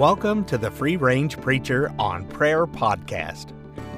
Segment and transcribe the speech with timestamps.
[0.00, 3.52] Welcome to the Free Range Preacher on Prayer podcast.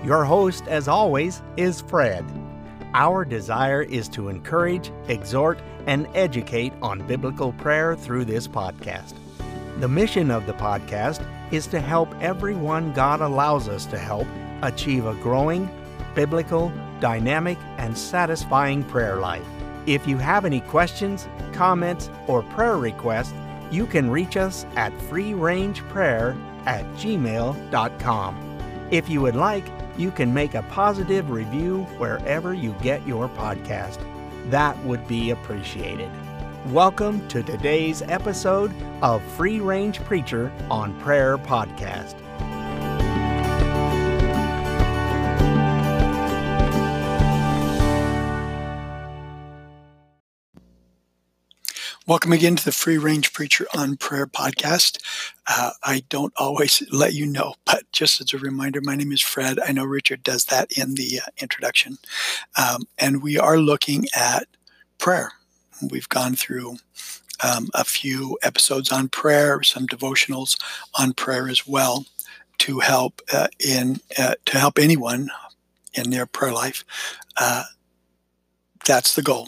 [0.04, 2.24] Your host, as always, is Fred.
[2.92, 9.14] Our desire is to encourage, exhort, and educate on biblical prayer through this podcast.
[9.78, 14.26] The mission of the podcast is to help everyone God allows us to help
[14.62, 15.70] achieve a growing,
[16.16, 19.46] biblical, dynamic, and satisfying prayer life.
[19.86, 23.34] If you have any questions, comments, or prayer requests,
[23.72, 26.36] you can reach us at freerangeprayer
[26.66, 28.58] at gmail.com.
[28.90, 29.64] If you would like,
[29.96, 33.98] you can make a positive review wherever you get your podcast.
[34.50, 36.10] That would be appreciated.
[36.66, 42.21] Welcome to today's episode of Free Range Preacher on Prayer Podcast.
[52.04, 55.00] Welcome again to the Free Range Preacher on Prayer podcast.
[55.46, 59.20] Uh, I don't always let you know, but just as a reminder, my name is
[59.20, 59.60] Fred.
[59.60, 61.98] I know Richard does that in the uh, introduction.
[62.58, 64.48] Um, and we are looking at
[64.98, 65.30] prayer.
[65.92, 66.78] We've gone through
[67.40, 70.60] um, a few episodes on prayer, some devotionals
[70.98, 72.04] on prayer as well,
[72.58, 75.30] to help uh, in uh, to help anyone
[75.94, 76.84] in their prayer life.
[77.36, 77.62] Uh,
[78.84, 79.46] that's the goal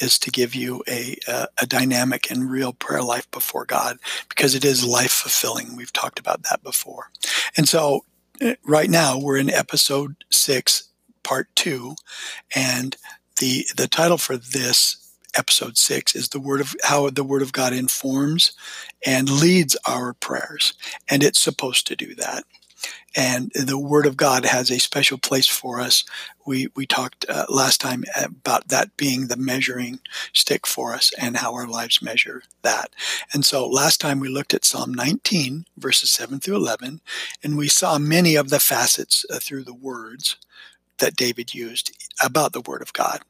[0.00, 4.54] is to give you a, a, a, dynamic and real prayer life before God because
[4.54, 5.76] it is life fulfilling.
[5.76, 7.10] We've talked about that before.
[7.56, 8.04] And so
[8.40, 10.88] eh, right now we're in episode six,
[11.22, 11.96] part two.
[12.54, 12.96] And
[13.38, 14.96] the, the title for this
[15.36, 18.52] episode six is the word of how the word of God informs
[19.04, 20.74] and leads our prayers.
[21.08, 22.44] And it's supposed to do that
[23.14, 26.04] and the Word of God has a special place for us.
[26.46, 30.00] We we talked uh, last time about that being the measuring
[30.32, 32.94] stick for us and how our lives measure that.
[33.32, 37.00] And so last time we looked at Psalm 19 verses 7 through 11,
[37.42, 40.36] and we saw many of the facets uh, through the words
[40.98, 41.92] that David used
[42.22, 43.20] about the Word of God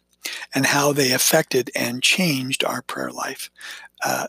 [0.55, 3.51] and how they affected and changed our prayer life.
[4.05, 4.27] Uh,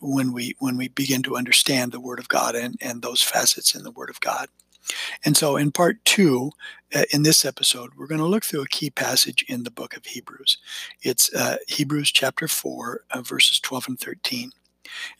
[0.00, 3.74] when we when we begin to understand the Word of God and, and those facets
[3.74, 4.48] in the Word of God.
[5.24, 6.52] And so, in part two,
[6.94, 9.96] uh, in this episode, we're going to look through a key passage in the book
[9.96, 10.58] of Hebrews.
[11.02, 14.50] It's uh, Hebrews chapter 4, uh, verses 12 and 13.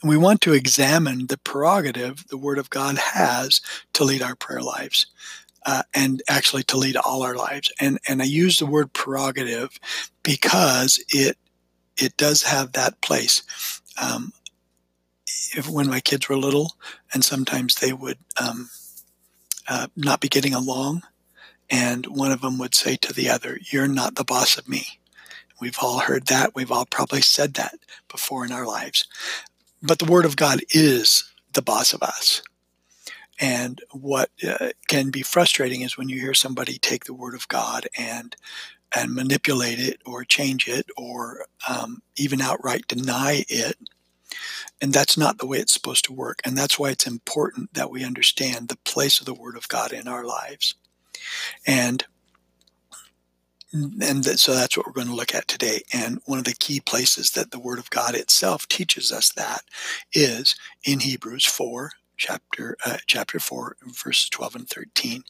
[0.01, 3.61] And we want to examine the prerogative the Word of God has
[3.93, 5.07] to lead our prayer lives.
[5.67, 7.71] Uh, and actually to lead all our lives.
[7.79, 9.79] And and I use the word prerogative
[10.23, 11.37] because it
[11.99, 13.43] it does have that place.
[14.01, 14.33] Um,
[15.57, 16.77] if, when my kids were little,
[17.13, 18.71] and sometimes they would um,
[19.69, 21.03] uh, not be getting along.
[21.71, 24.99] And one of them would say to the other, You're not the boss of me.
[25.61, 26.55] We've all heard that.
[26.55, 27.75] We've all probably said that
[28.09, 29.07] before in our lives.
[29.83, 32.43] But the Word of God is the boss of us.
[33.41, 37.49] And what uh, can be frustrating is when you hear somebody take the Word of
[37.49, 38.35] God and
[38.97, 43.77] and manipulate it or change it or um, even outright deny it
[44.81, 46.41] and that's not the way it's supposed to work.
[46.45, 49.93] And that's why it's important that we understand the place of the Word of God
[49.93, 50.75] in our lives.
[51.67, 52.05] And
[53.73, 55.83] and so that's what we're going to look at today.
[55.93, 59.61] And one of the key places that the Word of God itself teaches us that
[60.15, 65.23] is in Hebrews 4, chapter uh, chapter 4, verses 12 and 13.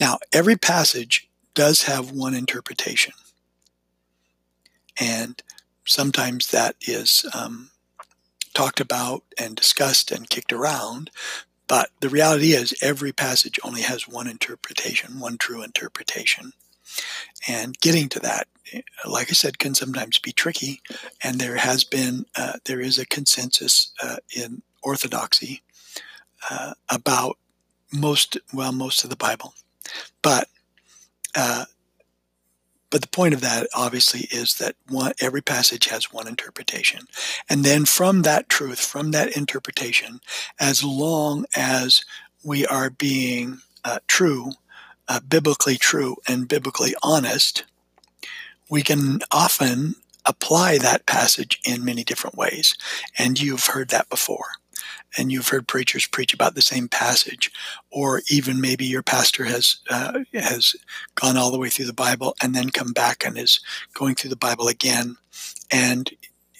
[0.00, 3.12] Now, every passage does have one interpretation,
[4.98, 5.40] and
[5.84, 7.70] sometimes that is um,
[8.54, 11.10] talked about and discussed and kicked around.
[11.66, 16.52] But the reality is, every passage only has one interpretation, one true interpretation.
[17.48, 18.48] And getting to that,
[19.06, 20.80] like I said, can sometimes be tricky.
[21.22, 25.62] And there has been, uh, there is a consensus uh, in Orthodoxy
[26.50, 27.38] uh, about
[27.92, 29.54] most, well, most of the Bible.
[30.22, 30.48] But
[31.34, 31.64] uh,
[32.94, 37.08] but the point of that, obviously, is that one, every passage has one interpretation.
[37.50, 40.20] And then from that truth, from that interpretation,
[40.60, 42.04] as long as
[42.44, 44.52] we are being uh, true,
[45.08, 47.64] uh, biblically true, and biblically honest,
[48.70, 52.76] we can often apply that passage in many different ways.
[53.18, 54.50] And you've heard that before
[55.16, 57.50] and you've heard preachers preach about the same passage,
[57.90, 60.74] or even maybe your pastor has uh, has
[61.14, 63.60] gone all the way through the Bible and then come back and is
[63.94, 65.16] going through the Bible again,
[65.70, 66.10] and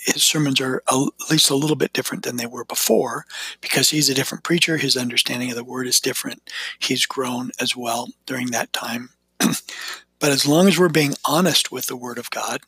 [0.05, 3.25] his sermons are at least a little bit different than they were before
[3.62, 4.77] because he's a different preacher.
[4.77, 6.50] His understanding of the word is different.
[6.79, 9.11] He's grown as well during that time.
[9.39, 12.61] but as long as we're being honest with the word of God,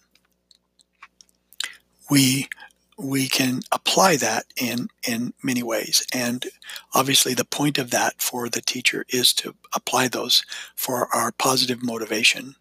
[2.08, 2.48] we
[2.98, 6.06] we can apply that in in many ways.
[6.12, 6.46] And
[6.94, 10.44] obviously the point of that for the teacher is to apply those
[10.74, 12.56] for our positive motivation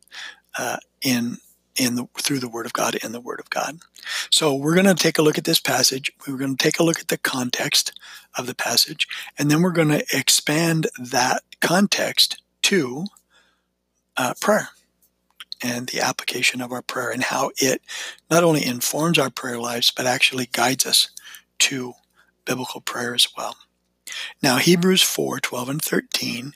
[0.58, 1.38] uh, in
[1.78, 3.80] in the through the word of god and the word of god.
[4.30, 6.12] So we're going to take a look at this passage.
[6.28, 7.98] We're going to take a look at the context
[8.38, 13.06] of the passage and then we're going to expand that context to
[14.18, 14.70] uh, prayer
[15.62, 17.82] and the application of our prayer and how it
[18.30, 21.10] not only informs our prayer lives, but actually guides us
[21.60, 21.94] to
[22.46, 23.56] biblical prayer as well.
[24.42, 26.54] Now, Hebrews 4 12 and 13,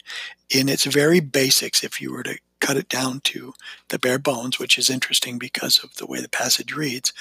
[0.50, 3.54] in its very basics, if you were to cut it down to
[3.88, 7.13] the bare bones, which is interesting because of the way the passage reads,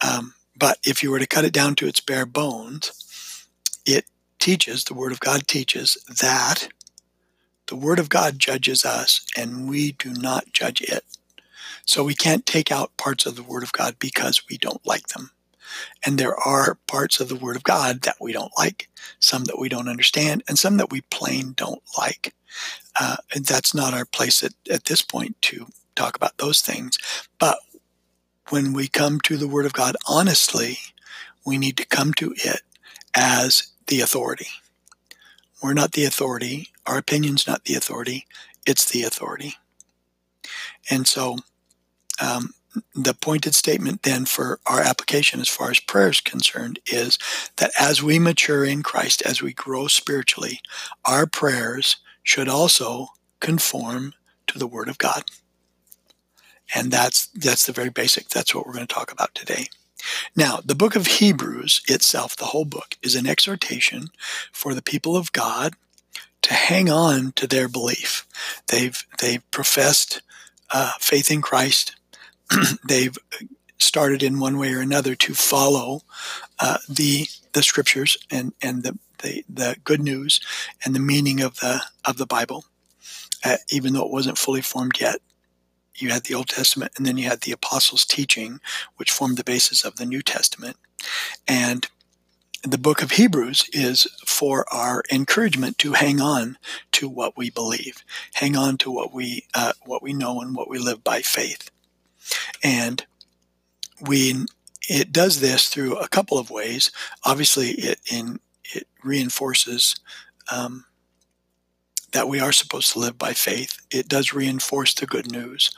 [0.00, 3.46] um, but if you were to cut it down to its bare bones,
[3.86, 4.04] it
[4.38, 6.68] teaches, the Word of God teaches, that
[7.66, 11.04] the Word of God judges us and we do not judge it.
[11.88, 15.06] So we can't take out parts of the Word of God because we don't like
[15.06, 15.30] them.
[16.04, 18.90] And there are parts of the Word of God that we don't like,
[19.20, 22.34] some that we don't understand, and some that we plain don't like.
[23.00, 26.98] Uh, and that's not our place at, at this point to talk about those things.
[27.38, 27.56] But
[28.50, 30.76] when we come to the Word of God honestly,
[31.46, 32.60] we need to come to it
[33.14, 34.48] as the authority.
[35.62, 36.68] We're not the authority.
[36.86, 38.26] Our opinion's not the authority.
[38.66, 39.54] It's the authority.
[40.90, 41.38] And so
[42.20, 42.54] um,
[42.94, 47.18] the pointed statement then for our application as far as prayer is concerned is
[47.56, 50.60] that as we mature in Christ, as we grow spiritually,
[51.04, 53.08] our prayers should also
[53.40, 54.14] conform
[54.46, 55.24] to the Word of God.
[56.74, 58.28] And that's that's the very basic.
[58.28, 59.68] That's what we're going to talk about today.
[60.36, 64.10] Now, the book of Hebrews itself, the whole book, is an exhortation
[64.52, 65.74] for the people of God
[66.42, 68.26] to hang on to their belief.
[68.68, 70.22] They've they've professed
[70.70, 71.96] uh, faith in Christ.
[72.88, 73.16] they've
[73.78, 76.02] started in one way or another to follow
[76.58, 80.40] uh, the the scriptures and and the, the the good news
[80.84, 82.64] and the meaning of the of the Bible,
[83.44, 85.20] uh, even though it wasn't fully formed yet.
[85.94, 88.60] You had the Old Testament, and then you had the apostles' teaching,
[88.96, 90.76] which formed the basis of the New Testament,
[91.46, 91.88] and
[92.62, 96.58] the book of Hebrews is for our encouragement to hang on
[96.92, 98.04] to what we believe,
[98.34, 101.70] hang on to what we uh, what we know and what we live by faith.
[102.62, 103.04] And
[104.00, 104.46] we
[104.88, 106.90] it does this through a couple of ways.
[107.24, 108.40] Obviously, it in
[108.74, 109.96] it reinforces
[110.50, 110.84] um,
[112.12, 113.78] that we are supposed to live by faith.
[113.90, 115.70] It does reinforce the good news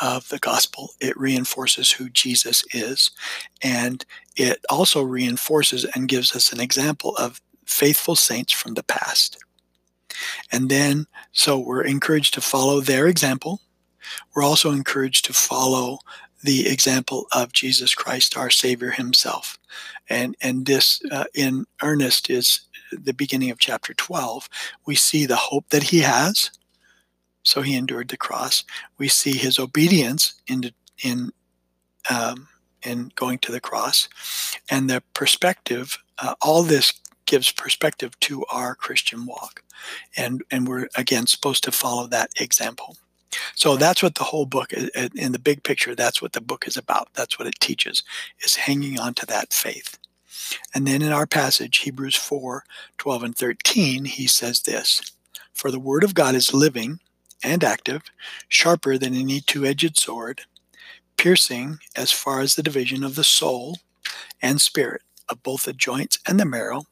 [0.00, 0.90] of the gospel.
[1.00, 3.10] It reinforces who Jesus is,
[3.62, 4.04] and
[4.36, 9.38] it also reinforces and gives us an example of faithful saints from the past.
[10.50, 13.60] And then, so we're encouraged to follow their example
[14.34, 16.00] we're also encouraged to follow
[16.42, 19.58] the example of Jesus Christ, our Savior Himself.
[20.08, 22.60] And, and this, uh, in earnest, is
[22.92, 24.48] the beginning of chapter 12.
[24.86, 26.50] We see the hope that He has,
[27.42, 28.64] so He endured the cross.
[28.98, 30.70] We see His obedience in,
[31.02, 31.32] in,
[32.08, 32.48] um,
[32.82, 34.08] in going to the cross,
[34.70, 35.98] and the perspective.
[36.18, 36.92] Uh, all this
[37.26, 39.62] gives perspective to our Christian walk,
[40.16, 42.96] and and we're again supposed to follow that example.
[43.54, 46.76] So that's what the whole book, in the big picture, that's what the book is
[46.76, 47.08] about.
[47.14, 48.02] That's what it teaches,
[48.40, 49.98] is hanging on to that faith.
[50.74, 52.64] And then in our passage, Hebrews 4
[52.96, 55.12] 12 and 13, he says this
[55.52, 57.00] For the word of God is living
[57.42, 58.02] and active,
[58.48, 60.42] sharper than any two edged sword,
[61.16, 63.78] piercing as far as the division of the soul
[64.40, 66.84] and spirit, of both the joints and the marrow,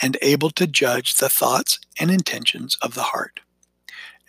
[0.00, 3.40] and able to judge the thoughts and intentions of the heart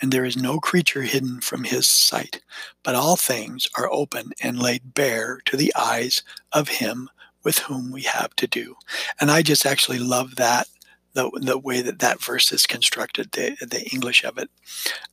[0.02, 2.42] and there is no creature hidden from his sight,
[2.84, 7.10] but all things are open and laid bare to the eyes of him
[7.44, 8.76] with whom we have to do.
[9.20, 10.68] And I just actually love that.
[11.14, 14.50] The, the way that that verse is constructed, the, the English of it,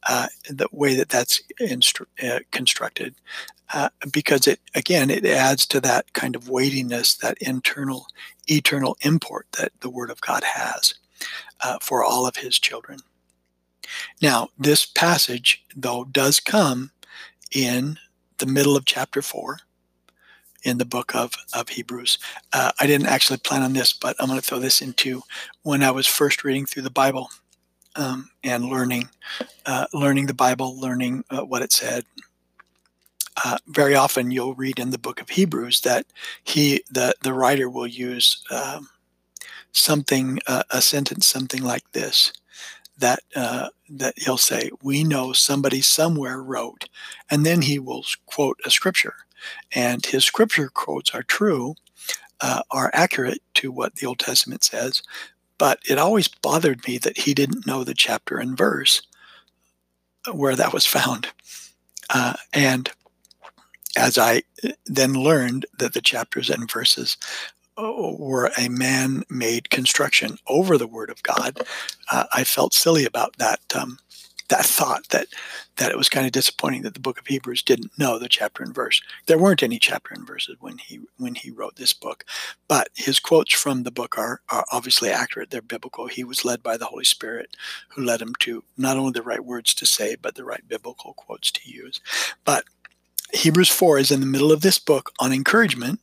[0.06, 3.14] uh, the way that that's instru- uh, constructed,
[3.72, 8.06] uh, because it again it adds to that kind of weightiness, that internal,
[8.46, 10.94] eternal import that the Word of God has
[11.62, 13.00] uh, for all of His children.
[14.20, 16.90] Now, this passage, though, does come
[17.52, 17.98] in
[18.38, 19.58] the middle of chapter 4
[20.62, 22.18] in the book of, of Hebrews.
[22.52, 25.22] Uh, I didn't actually plan on this, but I'm going to throw this into
[25.62, 27.30] when I was first reading through the Bible
[27.94, 29.08] um, and learning,
[29.64, 32.04] uh, learning the Bible, learning uh, what it said.
[33.44, 36.06] Uh, very often, you'll read in the book of Hebrews that
[36.42, 38.88] he, the the writer, will use um,
[39.72, 42.32] something, uh, a sentence, something like this
[42.98, 46.88] that uh, that he'll say, "We know somebody somewhere wrote,"
[47.30, 49.14] and then he will quote a scripture,
[49.72, 51.74] and his scripture quotes are true,
[52.40, 55.02] uh, are accurate to what the Old Testament says,
[55.58, 59.02] but it always bothered me that he didn't know the chapter and verse
[60.32, 61.28] where that was found.
[62.10, 62.90] Uh, and
[63.96, 64.42] as I
[64.84, 70.86] then learned that the chapters and verses uh, were a man made construction over the
[70.86, 71.60] Word of God,
[72.10, 73.60] uh, I felt silly about that.
[73.74, 73.98] Um,
[74.48, 75.26] that thought that
[75.76, 78.62] that it was kind of disappointing that the book of Hebrews didn't know the chapter
[78.62, 79.02] and verse.
[79.26, 82.24] There weren't any chapter and verses when he when he wrote this book,
[82.68, 85.50] but his quotes from the book are, are obviously accurate.
[85.50, 86.06] They're biblical.
[86.06, 87.56] He was led by the Holy Spirit,
[87.88, 91.14] who led him to not only the right words to say, but the right biblical
[91.14, 92.00] quotes to use.
[92.44, 92.64] But
[93.32, 96.00] Hebrews 4 is in the middle of this book on encouragement,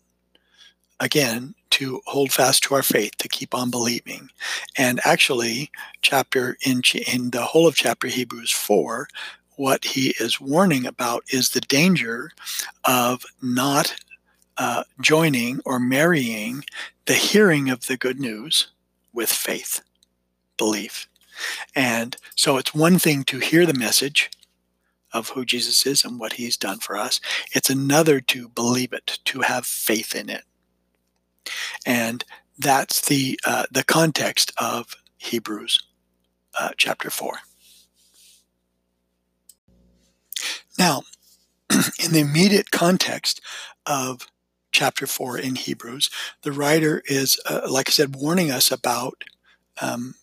[1.00, 4.30] again, to hold fast to our faith, to keep on believing.
[4.78, 5.72] And actually,
[6.04, 9.08] chapter in, in the whole of chapter Hebrews 4,
[9.56, 12.32] what he is warning about is the danger
[12.84, 13.96] of not
[14.58, 16.64] uh, joining or marrying
[17.08, 18.68] the hearing of the good news
[19.12, 19.82] with faith,
[20.58, 21.08] belief.
[21.76, 24.30] And so it's one thing to hear the message
[25.12, 27.20] of who Jesus is and what he's done for us,
[27.52, 30.44] it's another to believe it, to have faith in it.
[31.86, 32.24] And
[32.58, 35.82] that's the, uh, the context of Hebrews
[36.60, 37.40] uh, chapter 4.
[40.78, 41.04] Now,
[42.04, 43.42] in the immediate context
[43.86, 44.28] of
[44.72, 46.10] chapter 4 in Hebrews,
[46.42, 49.24] the writer is, uh, like I said, warning us about
[49.82, 50.16] um,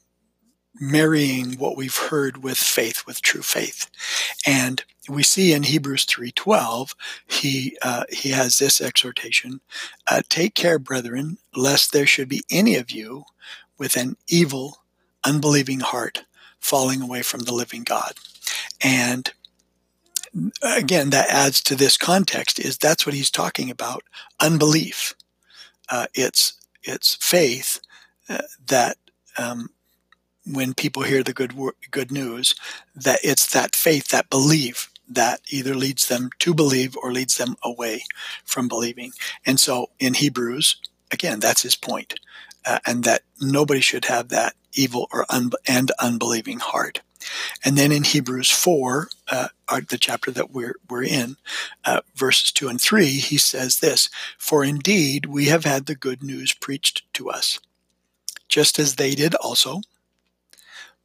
[0.81, 3.91] marrying what we've heard with faith, with true faith.
[4.47, 6.95] And we see in Hebrews 3:12,
[7.27, 9.61] he uh, he has this exhortation:
[10.07, 13.25] uh, "Take care, brethren, lest there should be any of you
[13.79, 14.79] with an evil,
[15.25, 16.25] unbelieving heart,
[16.61, 18.15] falling away from the living God."
[18.83, 19.33] And
[20.63, 24.03] again, that adds to this context is that's what he's talking about:
[24.41, 25.15] unbelief.
[25.89, 27.81] Uh, it's it's faith
[28.29, 28.97] uh, that
[29.39, 29.71] um,
[30.47, 31.55] when people hear the good
[31.91, 32.55] good news
[32.95, 37.57] that it's that faith that belief that either leads them to believe or leads them
[37.63, 38.05] away
[38.45, 39.13] from believing.
[39.45, 40.77] And so in hebrews
[41.11, 42.19] again that's his point
[42.65, 47.01] uh, and that nobody should have that evil or un- and unbelieving heart.
[47.65, 49.49] And then in hebrews 4 uh,
[49.89, 51.37] the chapter that we're, we're in
[51.85, 56.23] uh, verses 2 and 3 he says this for indeed we have had the good
[56.23, 57.61] news preached to us
[58.49, 59.83] just as they did also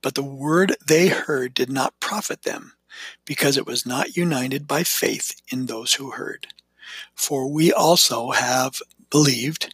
[0.06, 2.74] but the word they heard did not profit them,
[3.26, 6.48] because it was not united by faith in those who heard.
[7.14, 9.74] For we also have believed,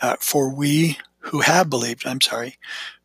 [0.00, 2.58] uh, for we who have believed, I'm sorry,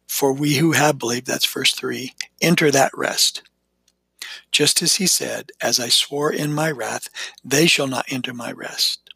[0.07, 3.43] for we who have believed, that's verse 3, enter that rest.
[4.51, 7.09] Just as he said, As I swore in my wrath,
[7.43, 9.07] they shall not enter my rest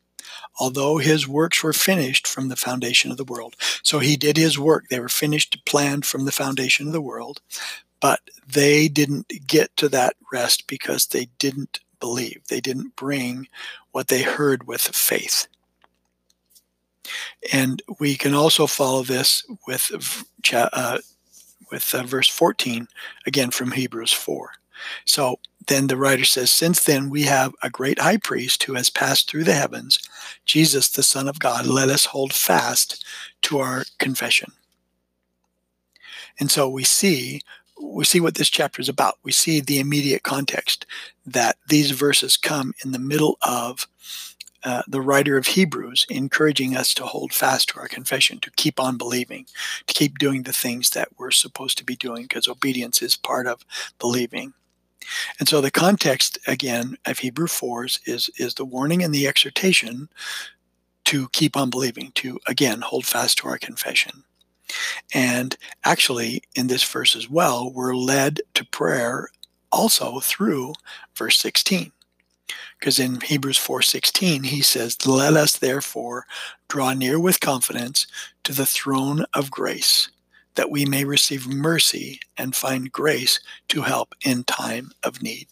[0.59, 3.55] although his works were finished from the foundation of the world.
[3.83, 4.87] So he did his work.
[4.89, 7.41] They were finished, planned from the foundation of the world,
[8.01, 12.41] but they didn't get to that rest because they didn't believe.
[12.49, 13.47] They didn't bring
[13.91, 15.47] what they heard with faith.
[17.53, 19.91] And we can also follow this with
[20.53, 20.97] uh,
[21.71, 22.87] with uh, verse 14
[23.25, 24.51] again from Hebrews 4.
[25.05, 28.89] So then the writer says, Since then we have a great high priest who has
[28.89, 29.99] passed through the heavens,
[30.45, 33.05] Jesus, the Son of God, let us hold fast
[33.43, 34.51] to our confession.
[36.39, 37.41] And so we see
[37.81, 39.17] we see what this chapter is about.
[39.23, 40.85] We see the immediate context
[41.25, 43.87] that these verses come in the middle of
[44.63, 48.79] uh, the writer of Hebrews encouraging us to hold fast to our confession, to keep
[48.79, 49.47] on believing,
[49.87, 53.47] to keep doing the things that we're supposed to be doing, because obedience is part
[53.47, 53.65] of
[53.97, 54.53] believing.
[55.39, 60.09] And so the context again of Hebrew 4s is is the warning and the exhortation
[61.05, 64.23] to keep on believing, to again hold fast to our confession.
[65.13, 69.29] And actually in this verse as well, we're led to prayer
[69.71, 70.73] also through
[71.15, 71.91] verse 16.
[72.79, 76.25] Because in Hebrews 4:16 he says, "Let us therefore
[76.67, 78.07] draw near with confidence
[78.43, 80.09] to the throne of grace."
[80.55, 85.47] that we may receive mercy and find grace to help in time of need.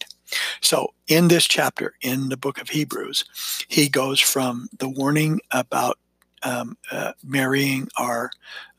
[0.60, 3.24] So, in this chapter in the book of Hebrews,
[3.68, 5.98] he goes from the warning about
[6.42, 8.30] um, uh, marrying our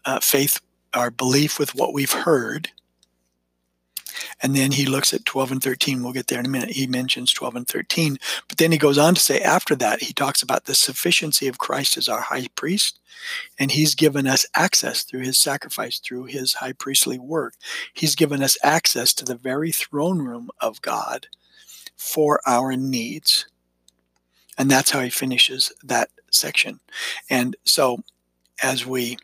[0.05, 0.59] uh, faith,
[0.93, 2.69] our belief with what we've heard,
[4.41, 6.03] and then he looks at 12 and 13.
[6.03, 6.71] We'll get there in a minute.
[6.71, 8.17] He mentions 12 and 13.
[8.47, 11.57] But then he goes on to say, after that, he talks about the sufficiency of
[11.57, 12.99] Christ as our high priest.
[13.59, 17.55] And he's given us access through his sacrifice, through his high priestly work.
[17.93, 21.27] He's given us access to the very throne room of God
[21.97, 23.45] for our needs.
[24.57, 26.79] And that's how he finishes that section.
[27.29, 28.03] And so,
[28.63, 29.17] as we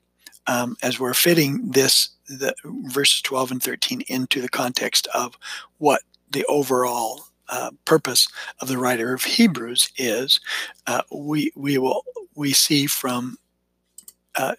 [0.48, 5.38] um, as we're fitting this the verses 12 and 13 into the context of
[5.78, 8.28] what the overall uh, purpose
[8.60, 10.42] of the writer of Hebrews is,
[10.88, 12.04] uh, we we will
[12.36, 13.38] we see from
[14.36, 14.56] uh,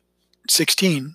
[0.49, 1.15] 16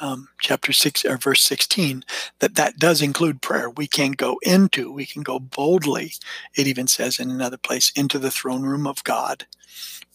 [0.00, 2.04] um, chapter 6 or verse 16
[2.40, 3.70] that that does include prayer.
[3.70, 6.14] We can go into we can go boldly
[6.54, 9.46] it even says in another place into the throne room of god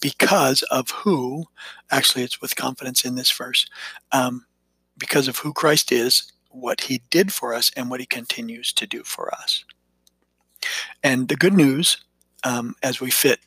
[0.01, 1.45] because of who
[1.91, 3.65] actually it's with confidence in this verse
[4.11, 4.45] um,
[4.97, 8.87] because of who christ is what he did for us and what he continues to
[8.87, 9.63] do for us.
[11.03, 11.97] And the good news
[12.43, 13.39] um, as we fit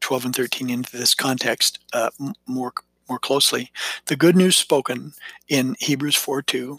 [0.00, 2.10] 12 and 13 into this context uh,
[2.46, 2.72] more
[3.08, 3.70] more closely.
[4.06, 5.12] The good news spoken
[5.48, 6.78] in Hebrews 4 2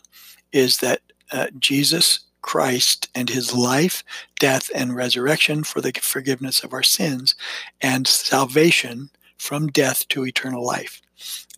[0.51, 1.01] is that
[1.32, 4.03] uh, Jesus Christ and his life,
[4.39, 7.36] death, and resurrection for the forgiveness of our sins
[7.82, 11.01] and salvation from death to eternal life.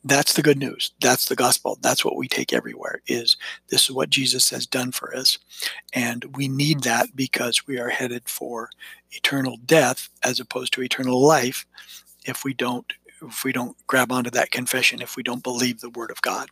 [0.03, 0.93] That's the good news.
[1.01, 1.77] That's the gospel.
[1.81, 3.36] That's what we take everywhere is
[3.67, 5.38] this is what Jesus has done for us.
[5.91, 8.69] And we need that because we are headed for
[9.12, 11.65] eternal death as opposed to eternal life
[12.25, 15.89] if we don't if we don't grab onto that confession, if we don't believe the
[15.89, 16.50] word of God.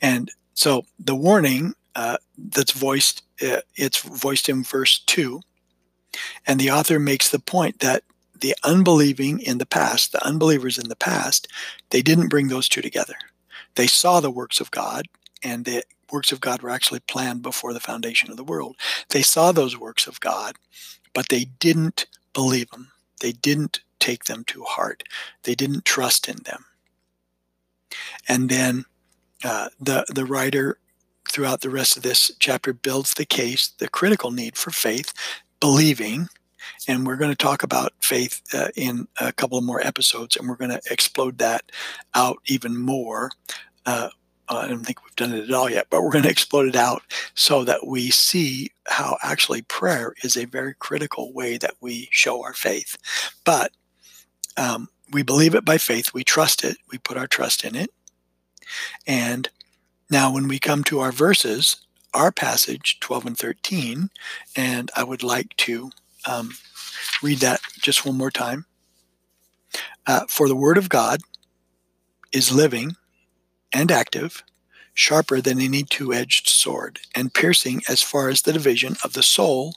[0.00, 5.40] And so the warning uh, that's voiced, uh, it's voiced in verse 2.
[6.46, 8.02] And the author makes the point that
[8.40, 11.48] the unbelieving in the past, the unbelievers in the past,
[11.90, 13.14] they didn't bring those two together.
[13.76, 15.06] They saw the works of God,
[15.42, 18.76] and the works of God were actually planned before the foundation of the world.
[19.10, 20.56] They saw those works of God,
[21.12, 22.90] but they didn't believe them.
[23.24, 25.02] They didn't take them to heart.
[25.44, 26.66] They didn't trust in them.
[28.28, 28.84] And then
[29.42, 30.78] uh, the the writer
[31.30, 35.14] throughout the rest of this chapter builds the case, the critical need for faith,
[35.58, 36.28] believing,
[36.86, 40.46] and we're going to talk about faith uh, in a couple of more episodes, and
[40.46, 41.72] we're going to explode that
[42.14, 43.30] out even more.
[43.86, 44.10] Uh,
[44.48, 46.76] I don't think we've done it at all yet, but we're going to explode it
[46.76, 47.02] out
[47.34, 52.42] so that we see how actually prayer is a very critical way that we show
[52.42, 52.96] our faith.
[53.44, 53.72] But
[54.56, 56.12] um, we believe it by faith.
[56.12, 56.76] We trust it.
[56.90, 57.90] We put our trust in it.
[59.06, 59.48] And
[60.10, 61.76] now, when we come to our verses,
[62.12, 64.10] our passage 12 and 13,
[64.56, 65.90] and I would like to
[66.26, 66.52] um,
[67.22, 68.66] read that just one more time.
[70.06, 71.20] Uh, For the word of God
[72.32, 72.96] is living
[73.74, 74.42] and active,
[74.94, 79.22] sharper than any two edged sword, and piercing as far as the division of the
[79.22, 79.74] soul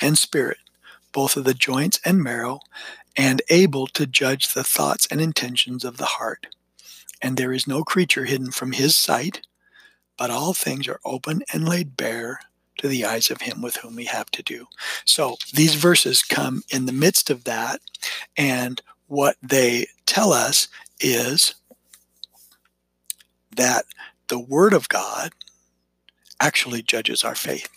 [0.00, 0.58] and spirit,
[1.12, 2.60] both of the joints and marrow,
[3.16, 6.48] and able to judge the thoughts and intentions of the heart.
[7.22, 9.40] And there is no creature hidden from his sight,
[10.18, 12.40] but all things are open and laid bare
[12.78, 14.66] to the eyes of him with whom we have to do.
[15.06, 17.80] So these verses come in the midst of that,
[18.36, 20.68] and what they tell us
[21.00, 21.54] is
[23.56, 23.84] that
[24.28, 25.32] the Word of God
[26.40, 27.68] actually judges our faith.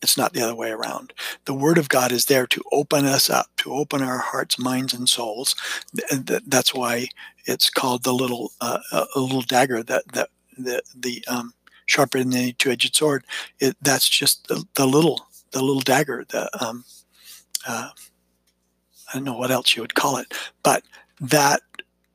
[0.00, 1.12] It's not the other way around.
[1.44, 4.94] The Word of God is there to open us up, to open our hearts, minds,
[4.94, 5.56] and souls.
[5.92, 7.08] That's why
[7.46, 11.52] it's called the little uh, a little dagger that that the the um,
[11.86, 13.24] sharper than the two-edged sword.
[13.58, 16.24] It, that's just the, the little the little dagger.
[16.28, 16.84] The um,
[17.66, 17.90] uh,
[19.08, 20.84] I don't know what else you would call it, but
[21.20, 21.62] that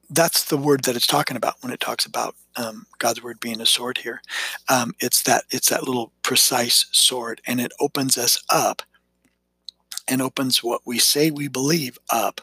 [0.09, 3.61] that's the word that it's talking about when it talks about um, God's word being
[3.61, 4.21] a sword here.
[4.69, 8.81] Um, it's that it's that little precise sword, and it opens us up,
[10.07, 12.41] and opens what we say we believe up,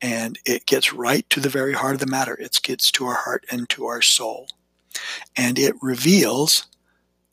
[0.00, 2.34] and it gets right to the very heart of the matter.
[2.34, 4.48] It gets to our heart and to our soul,
[5.36, 6.66] and it reveals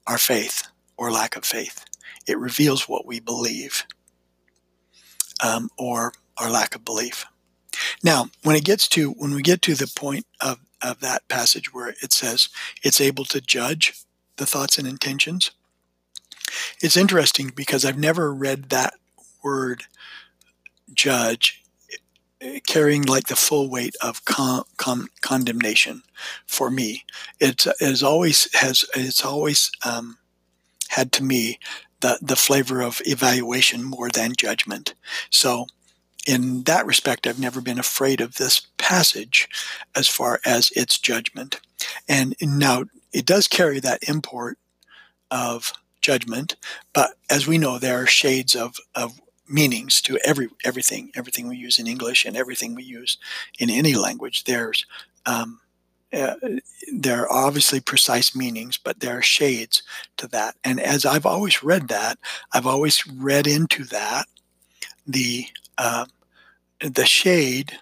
[0.08, 1.86] our faith or lack of faith.
[2.28, 3.86] It reveals what we believe,
[5.44, 7.26] um, or our lack of belief.
[8.04, 11.74] Now, when it gets to when we get to the point of, of that passage
[11.74, 12.50] where it says
[12.84, 13.94] it's able to judge
[14.36, 15.52] the thoughts and intentions,
[16.82, 18.94] it's interesting because I've never read that
[19.42, 19.84] word
[20.94, 21.64] judge
[22.68, 26.04] carrying like the full weight of con- con- condemnation
[26.46, 27.06] for me.
[27.40, 30.18] It is always has it's always um,
[30.90, 31.60] had to me
[32.02, 34.94] the the flavor of evaluation more than judgment.
[35.30, 35.68] So
[36.28, 39.50] in that respect, I've never been afraid of this passage
[39.96, 41.60] as far as its judgment.
[42.08, 44.58] And now it does carry that import
[45.30, 46.56] of judgment,
[46.94, 51.58] but as we know, there are shades of, of meanings to every everything, everything we
[51.58, 53.18] use in English and everything we use
[53.60, 54.44] in any language.
[54.44, 54.86] There's
[55.26, 55.60] um,
[56.14, 56.36] uh,
[56.94, 59.82] there are obviously precise meanings, but there are shades
[60.18, 60.56] to that.
[60.64, 62.20] And as I've always read that,
[62.54, 64.28] I've always read into that
[65.08, 66.06] the uh,
[66.80, 67.80] the shade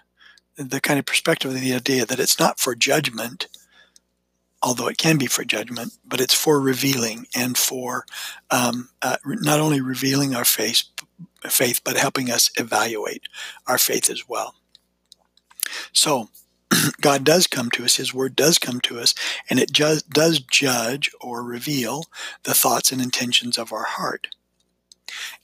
[0.56, 3.48] the kind of perspective of the idea that it's not for judgment,
[4.62, 8.04] although it can be for judgment, but it's for revealing and for
[8.50, 10.82] um, uh, not only revealing our faith,
[11.44, 13.22] faith, but helping us evaluate
[13.66, 14.54] our faith as well.
[15.92, 16.28] So,
[17.00, 19.14] God does come to us, His Word does come to us,
[19.50, 22.04] and it just does judge or reveal
[22.44, 24.28] the thoughts and intentions of our heart.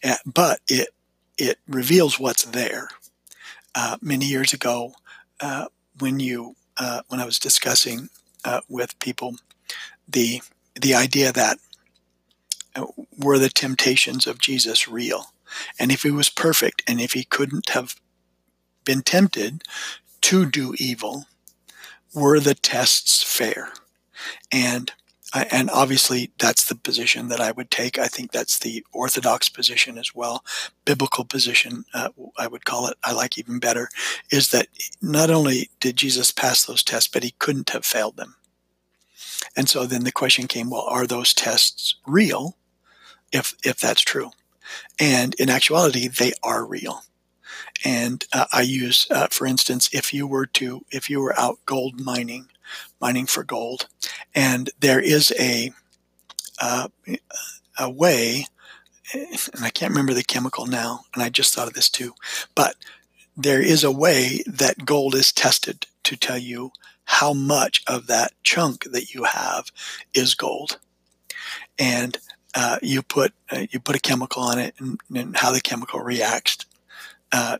[0.03, 0.89] Uh, but it
[1.39, 2.89] it reveals what's there.
[3.75, 4.93] Uh, many years ago,
[5.41, 5.67] uh,
[5.99, 8.09] when you uh, when I was discussing
[8.45, 9.37] uh, with people
[10.09, 10.43] the
[10.81, 11.59] the idea that
[12.75, 15.33] uh, were the temptations of Jesus real,
[15.79, 17.97] and if he was perfect, and if he couldn't have
[18.85, 19.63] been tempted
[20.23, 21.27] to do evil,
[22.15, 23.73] were the tests fair?
[24.51, 24.93] And
[25.35, 27.99] and obviously that's the position that I would take.
[27.99, 30.45] I think that's the orthodox position as well.
[30.85, 32.97] Biblical position, uh, I would call it.
[33.05, 33.89] I like even better
[34.31, 34.69] is that
[35.03, 38.37] not only did Jesus pass those tests, but he couldn't have failed them.
[39.57, 42.57] And so then the question came: Well, are those tests real?
[43.31, 44.31] If if that's true,
[44.99, 47.03] and in actuality, they are real.
[47.85, 51.59] And uh, I use, uh, for instance, if you were to, if you were out
[51.65, 52.49] gold mining,
[53.01, 53.89] mining for gold,
[54.35, 55.73] and there is a
[56.61, 56.89] uh,
[57.79, 58.47] a way,
[59.15, 62.15] and I can't remember the chemical now, and I just thought of this too,
[62.55, 62.75] but
[63.37, 66.73] there is a way that gold is tested to tell you
[67.05, 69.71] how much of that chunk that you have
[70.13, 70.79] is gold,
[71.79, 72.19] and
[72.55, 76.01] uh, you put uh, you put a chemical on it, and, and how the chemical
[76.01, 76.67] reacts
[77.33, 77.59] uh,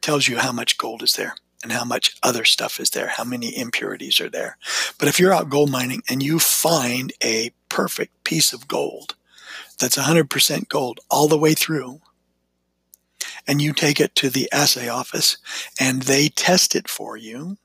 [0.00, 3.24] tells you how much gold is there and how much other stuff is there, how
[3.24, 4.56] many impurities are there.
[4.98, 9.14] But if you're out gold mining and you find a perfect piece of gold
[9.78, 12.00] that's 100% gold all the way through,
[13.46, 15.38] and you take it to the assay office
[15.80, 17.56] and they test it for you,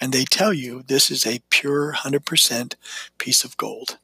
[0.00, 2.74] and they tell you this is a pure 100%
[3.18, 3.98] piece of gold.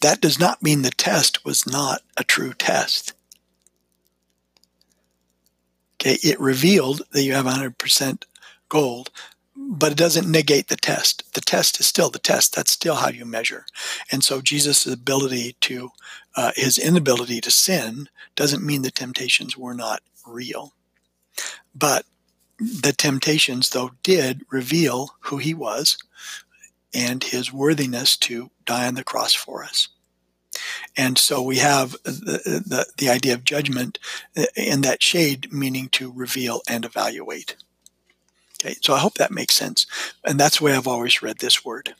[0.00, 3.14] That does not mean the test was not a true test.
[6.06, 8.24] Okay, it revealed that you have 100%
[8.68, 9.10] gold,
[9.56, 11.34] but it doesn't negate the test.
[11.34, 12.54] The test is still the test.
[12.54, 13.66] That's still how you measure.
[14.12, 15.90] And so Jesus' ability to,
[16.36, 20.74] uh, his inability to sin doesn't mean the temptations were not real.
[21.74, 22.06] But
[22.58, 25.98] the temptations, though, did reveal who he was
[26.94, 29.88] and his worthiness to die on the cross for us.
[30.96, 33.98] And so we have the, the, the idea of judgment
[34.56, 37.56] in that shade, meaning to reveal and evaluate.
[38.60, 39.86] Okay, so I hope that makes sense.
[40.24, 41.94] And that's the way I've always read this word.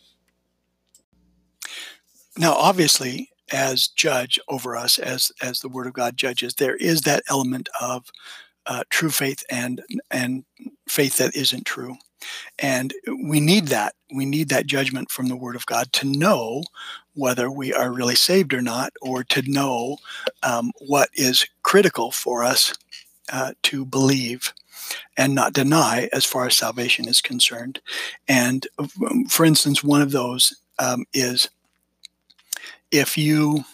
[2.39, 7.03] Now, obviously, as judge over us, as as the Word of God judges, there is
[7.03, 8.11] that element of
[8.67, 10.45] uh, true faith and and
[10.89, 11.97] faith that isn't true,
[12.59, 12.93] and
[13.25, 13.95] we need that.
[14.15, 16.65] We need that judgment from the Word of God to know
[17.17, 19.99] whether we are really saved or not, or to know
[20.43, 22.75] um, what is critical for us
[23.33, 24.53] uh, to believe
[25.17, 27.81] and not deny as far as salvation is concerned.
[28.29, 31.49] And um, for instance, one of those um, is
[32.91, 33.65] if you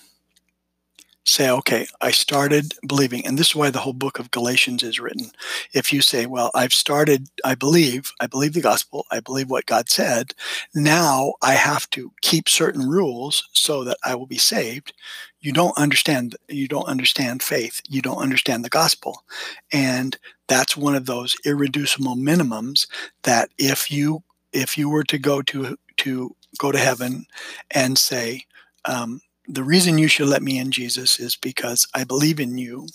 [1.25, 4.99] say, okay, I started believing, and this is why the whole book of Galatians is
[4.99, 5.31] written.
[5.73, 9.67] If you say, well, I've started, I believe, I believe the gospel, I believe what
[9.67, 10.35] God said,
[10.75, 14.93] now I have to keep certain rules so that I will be saved.
[15.41, 19.25] You don't understand, you don't understand faith, you don't understand the gospel.
[19.73, 22.87] And that's one of those irreducible minimums
[23.23, 27.25] that if you if you were to go to to go to heaven
[27.71, 28.45] and say,
[28.85, 32.87] um, the reason you should let me in, Jesus, is because I believe in you.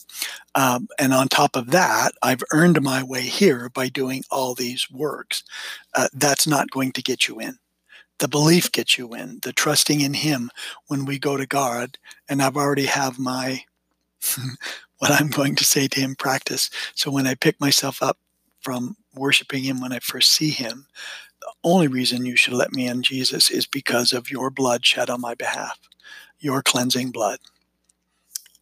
[0.56, 4.90] Um, and on top of that, I've earned my way here by doing all these
[4.90, 5.44] works.
[5.94, 7.58] Uh, that's not going to get you in.
[8.20, 10.50] The belief gets you in, the trusting in Him
[10.88, 11.98] when we go to God.
[12.30, 13.64] And I've already have my,
[15.00, 16.70] what I'm going to say to Him practice.
[16.96, 18.18] So when I pick myself up
[18.62, 20.88] from worshiping Him when I first see Him,
[21.42, 25.10] the only reason you should let me in, Jesus, is because of your blood shed
[25.10, 25.78] on my behalf
[26.40, 27.40] your cleansing blood.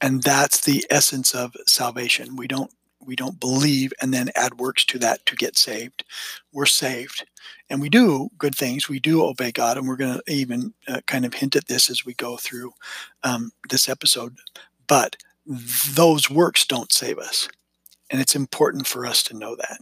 [0.01, 2.35] And that's the essence of salvation.
[2.35, 2.71] We don't
[3.05, 6.03] we don't believe and then add works to that to get saved.
[6.51, 7.25] We're saved.
[7.69, 8.89] And we do good things.
[8.89, 9.77] We do obey God.
[9.77, 12.73] And we're going to even uh, kind of hint at this as we go through
[13.23, 14.37] um, this episode.
[14.87, 17.47] But those works don't save us.
[18.09, 19.79] And it's important for us to know that.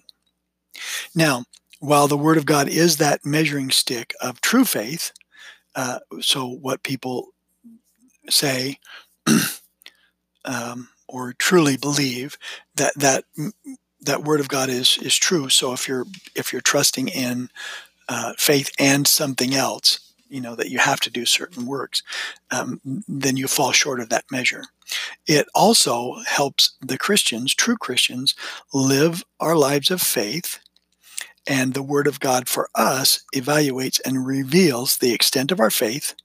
[1.16, 1.46] Now,
[1.80, 5.12] while the Word of God is that measuring stick of true faith,
[5.76, 7.33] uh, so what people
[8.30, 8.80] say
[10.46, 12.38] um, or truly believe
[12.76, 13.26] that that
[14.02, 15.50] that word of God is is true.
[15.50, 16.06] So if you're
[16.36, 17.50] if you're trusting in
[18.10, 22.04] uh, faith and something else, you know that you have to do certain works,
[22.52, 24.64] um, then you fall short of that measure.
[25.28, 28.36] It also helps the Christians, true Christians,
[28.74, 30.60] live our lives of faith.
[31.46, 36.16] And the Word of God for us evaluates and reveals the extent of our faith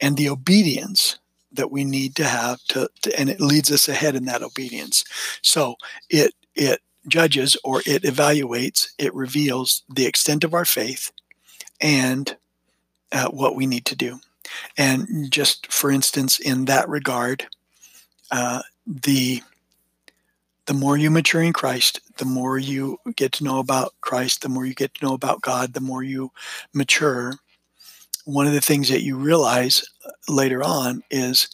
[0.00, 1.19] and the obedience
[1.52, 5.04] that we need to have to, to, and it leads us ahead in that obedience.
[5.42, 5.76] So
[6.08, 11.10] it it judges or it evaluates it reveals the extent of our faith
[11.80, 12.36] and
[13.12, 14.20] uh, what we need to do.
[14.76, 17.46] And just for instance in that regard
[18.30, 19.42] uh, the
[20.66, 24.48] the more you mature in Christ, the more you get to know about Christ, the
[24.48, 26.30] more you get to know about God, the more you
[26.72, 27.34] mature,
[28.24, 29.84] one of the things that you realize
[30.28, 31.48] later on is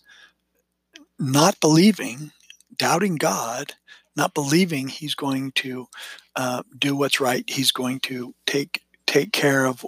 [1.19, 2.33] not believing,
[2.77, 3.75] doubting God,
[4.17, 5.89] not believing He's going to
[6.37, 7.49] uh, do what's right.
[7.49, 9.85] He's going to take take care of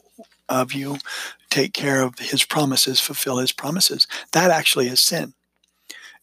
[0.49, 0.99] of you,
[1.51, 4.07] take care of His promises, fulfill His promises.
[4.33, 5.35] That actually is sin.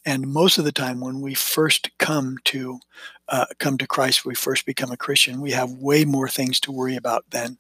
[0.05, 2.79] And most of the time, when we first come to
[3.27, 6.71] uh, come to Christ, we first become a Christian, we have way more things to
[6.71, 7.57] worry about than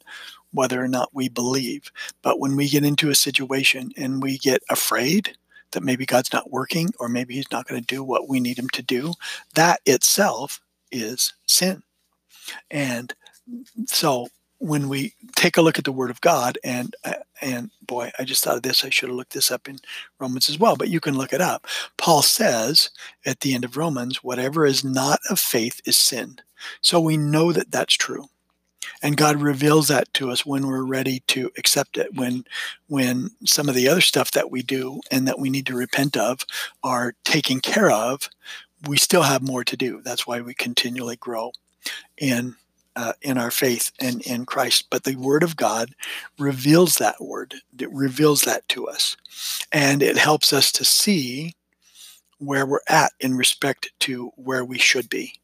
[0.55, 1.91] whether or not we believe.
[2.21, 5.35] But when we get into a situation and we get afraid
[5.71, 8.57] that maybe God's not working or maybe He's not going to do what we need
[8.57, 9.13] Him to do,
[9.53, 11.83] that itself is sin.
[12.71, 13.13] And
[13.85, 14.27] so
[14.59, 18.23] when we take a look at the Word of God, and uh, and boy, I
[18.23, 18.83] just thought of this.
[18.83, 19.79] I should have looked this up in
[20.19, 21.67] Romans as well, but you can look it up.
[21.97, 22.89] Paul says
[23.25, 26.39] at the end of Romans, "Whatever is not of faith is sin."
[26.81, 28.29] So we know that that's true
[29.05, 32.15] and God reveals that to us when we're ready to accept it.
[32.15, 32.43] When
[32.87, 36.17] when some of the other stuff that we do and that we need to repent
[36.17, 36.39] of
[36.83, 38.27] are taken care of,
[38.87, 40.01] we still have more to do.
[40.03, 41.51] That's why we continually grow
[42.17, 42.55] in
[42.95, 44.87] uh, in our faith and in Christ.
[44.89, 45.91] But the Word of God
[46.39, 47.53] reveals that word.
[47.79, 49.17] It reveals that to us,
[49.71, 51.53] and it helps us to see
[52.39, 55.39] where we're at in respect to where we should be.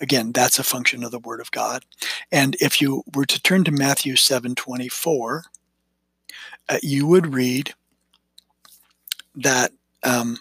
[0.00, 1.84] Again, that's a function of the Word of God.
[2.30, 5.44] And if you were to turn to Matthew 7:24,
[6.68, 7.74] uh, you would read
[9.34, 10.38] that um,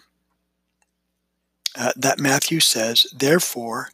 [1.77, 3.91] uh, that Matthew says, "Therefore,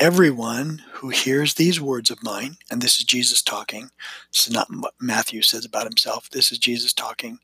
[0.00, 3.90] everyone who hears these words of mine," and this is Jesus talking.
[4.32, 6.30] This is not what Matthew says about himself.
[6.30, 7.38] This is Jesus talking.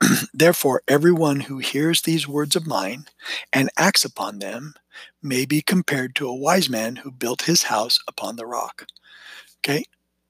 [0.34, 3.06] Therefore, everyone who hears these words of mine
[3.52, 4.74] and acts upon them
[5.22, 8.86] may be compared to a wise man who built his house upon the rock.
[9.58, 9.84] Okay,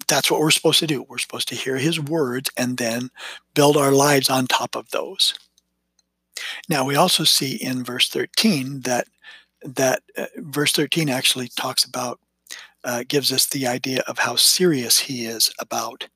[0.08, 1.02] that's what we're supposed to do.
[1.02, 3.10] We're supposed to hear his words and then
[3.54, 5.34] build our lives on top of those.
[6.68, 9.08] Now, we also see in verse 13 that
[9.74, 12.20] that uh, verse 13 actually talks about
[12.86, 16.06] uh, gives us the idea of how serious he is about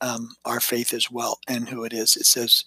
[0.00, 2.16] um, our faith as well and who it is.
[2.16, 2.64] It says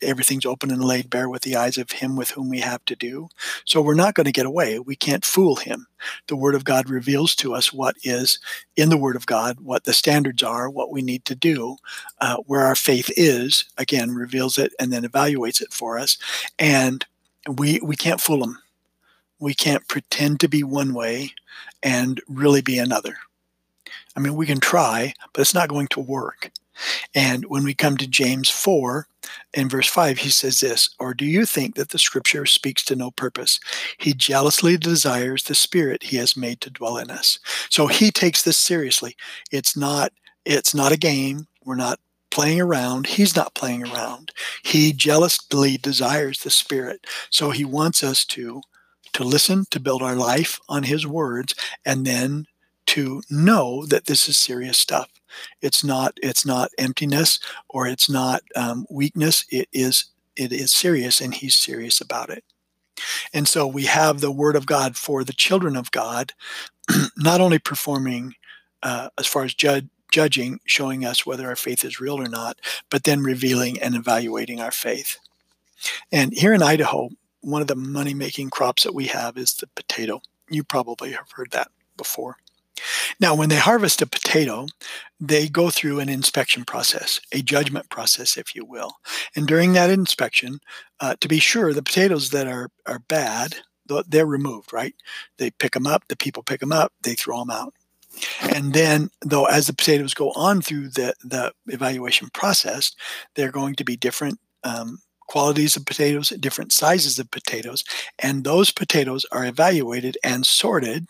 [0.00, 2.94] everything's open and laid bare with the eyes of him with whom we have to
[2.94, 3.28] do.
[3.64, 4.78] So we're not going to get away.
[4.78, 5.88] We can't fool him.
[6.28, 8.38] The Word of God reveals to us what is
[8.76, 11.76] in the Word of God, what the standards are, what we need to do,
[12.20, 13.64] uh, where our faith is.
[13.78, 16.18] Again, reveals it and then evaluates it for us.
[16.58, 17.04] And
[17.56, 18.58] we we can't fool him.
[19.42, 21.32] We can't pretend to be one way
[21.82, 23.16] and really be another.
[24.14, 26.52] I mean, we can try, but it's not going to work.
[27.12, 29.08] And when we come to James 4
[29.54, 32.94] in verse 5, he says this Or do you think that the scripture speaks to
[32.94, 33.58] no purpose?
[33.98, 37.40] He jealously desires the spirit he has made to dwell in us.
[37.68, 39.16] So he takes this seriously.
[39.50, 40.12] It's not
[40.44, 41.48] it's not a game.
[41.64, 41.98] We're not
[42.30, 43.08] playing around.
[43.08, 44.30] He's not playing around.
[44.62, 47.08] He jealously desires the spirit.
[47.28, 48.62] So he wants us to
[49.14, 52.46] to listen, to build our life on His words, and then
[52.86, 55.08] to know that this is serious stuff.
[55.60, 59.44] It's not it's not emptiness or it's not um, weakness.
[59.50, 62.44] It is it is serious, and He's serious about it.
[63.32, 66.32] And so we have the Word of God for the children of God,
[67.16, 68.34] not only performing
[68.82, 72.58] uh, as far as judging, showing us whether our faith is real or not,
[72.90, 75.18] but then revealing and evaluating our faith.
[76.10, 77.10] And here in Idaho,
[77.42, 80.22] one of the money making crops that we have is the potato.
[80.48, 82.36] You probably have heard that before.
[83.20, 84.66] Now, when they harvest a potato,
[85.20, 88.96] they go through an inspection process, a judgment process, if you will.
[89.36, 90.60] And during that inspection,
[91.00, 93.56] uh, to be sure, the potatoes that are, are bad,
[94.08, 94.94] they're removed, right?
[95.36, 97.74] They pick them up, the people pick them up, they throw them out.
[98.40, 102.92] And then, though, as the potatoes go on through the, the evaluation process,
[103.34, 105.00] they're going to be different um,
[105.32, 107.84] qualities of potatoes, different sizes of potatoes,
[108.18, 111.08] and those potatoes are evaluated and sorted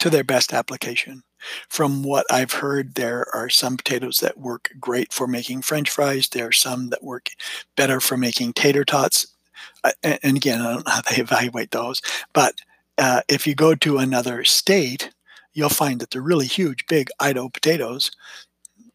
[0.00, 1.22] to their best application.
[1.68, 6.26] From what I've heard, there are some potatoes that work great for making french fries.
[6.26, 7.28] There are some that work
[7.76, 9.28] better for making tater tots.
[9.84, 12.02] Uh, and again, I don't know how they evaluate those.
[12.32, 12.56] But
[12.98, 15.10] uh, if you go to another state,
[15.52, 18.10] you'll find that the really huge, big Idaho potatoes,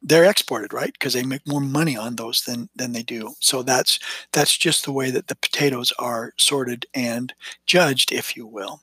[0.02, 0.94] they're exported, right?
[0.94, 3.34] Because they make more money on those than than they do.
[3.40, 4.00] So that's
[4.32, 7.34] that's just the way that the potatoes are sorted and
[7.66, 8.82] judged, if you will.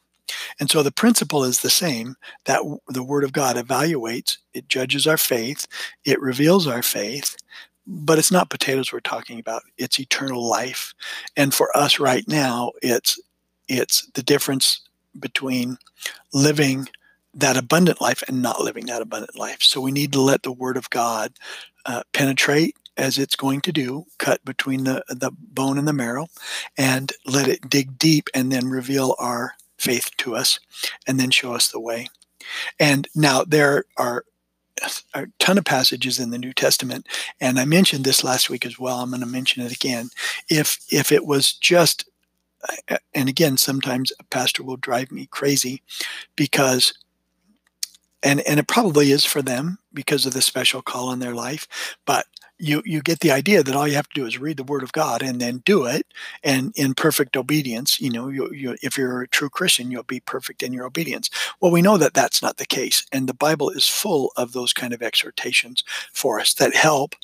[0.58, 5.06] And so the principle is the same that the Word of God evaluates, it judges
[5.06, 5.66] our faith,
[6.04, 7.36] it reveals our faith,
[7.86, 9.62] but it's not potatoes we're talking about.
[9.78, 10.94] It's eternal life.
[11.36, 13.20] And for us right now, it's
[13.68, 14.80] it's the difference
[15.18, 15.78] between
[16.32, 16.88] living
[17.36, 19.62] that abundant life and not living that abundant life.
[19.62, 21.34] So we need to let the Word of God
[21.84, 26.28] uh, penetrate as it's going to do, cut between the, the bone and the marrow,
[26.78, 30.58] and let it dig deep and then reveal our faith to us
[31.06, 32.08] and then show us the way.
[32.80, 34.24] And now there are
[35.14, 37.06] a ton of passages in the New Testament,
[37.40, 38.98] and I mentioned this last week as well.
[39.00, 40.10] I'm going to mention it again.
[40.48, 42.08] If if it was just,
[43.14, 45.82] and again, sometimes a pastor will drive me crazy
[46.36, 46.92] because
[48.22, 51.96] and and it probably is for them because of the special call in their life
[52.06, 52.26] but
[52.58, 54.82] you you get the idea that all you have to do is read the word
[54.82, 56.06] of god and then do it
[56.42, 60.20] and in perfect obedience you know you, you, if you're a true christian you'll be
[60.20, 61.30] perfect in your obedience.
[61.60, 64.72] Well we know that that's not the case and the bible is full of those
[64.72, 67.14] kind of exhortations for us that help.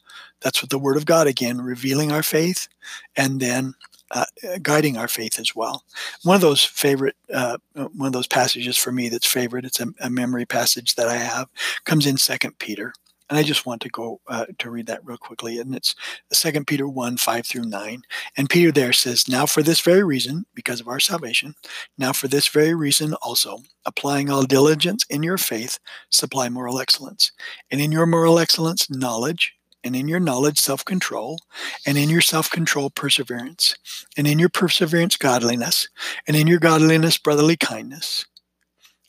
[0.40, 2.68] That's what the word of god again revealing our faith
[3.16, 3.74] and then
[4.12, 4.24] uh,
[4.62, 5.84] guiding our faith as well.
[6.22, 9.88] One of those favorite, uh, one of those passages for me that's favorite, it's a,
[10.00, 11.48] a, memory passage that I have,
[11.84, 12.92] comes in Second Peter.
[13.30, 15.58] And I just want to go uh, to read that real quickly.
[15.58, 15.94] And it's
[16.30, 18.02] Second Peter 1 5 through 9.
[18.36, 21.54] And Peter there says, Now for this very reason, because of our salvation,
[21.96, 25.78] now for this very reason also, applying all diligence in your faith,
[26.10, 27.32] supply moral excellence.
[27.70, 31.38] And in your moral excellence, knowledge and in your knowledge, self control,
[31.86, 33.76] and in your self control, perseverance,
[34.16, 35.88] and in your perseverance, godliness,
[36.26, 38.26] and in your godliness, brotherly kindness,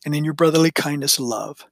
[0.06, 1.66] and in your brotherly kindness, love.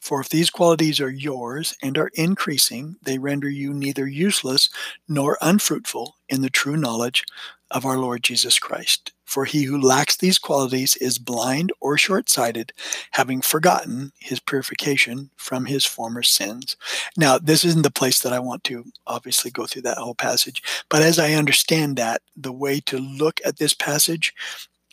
[0.00, 4.68] For if these qualities are yours and are increasing, they render you neither useless
[5.08, 7.24] nor unfruitful in the true knowledge
[7.70, 9.12] of our Lord Jesus Christ.
[9.24, 12.72] For he who lacks these qualities is blind or short sighted,
[13.12, 16.76] having forgotten his purification from his former sins.
[17.16, 20.62] Now, this isn't the place that I want to obviously go through that whole passage,
[20.88, 24.34] but as I understand that, the way to look at this passage,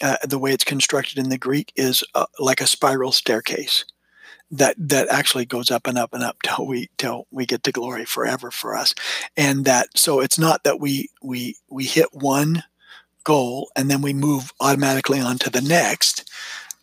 [0.01, 3.85] uh, the way it's constructed in the Greek, is uh, like a spiral staircase
[4.51, 7.71] that that actually goes up and up and up till we till we get to
[7.71, 8.93] glory forever for us
[9.37, 12.63] and that so it's not that we we we hit one
[13.23, 16.29] goal and then we move automatically on to the next,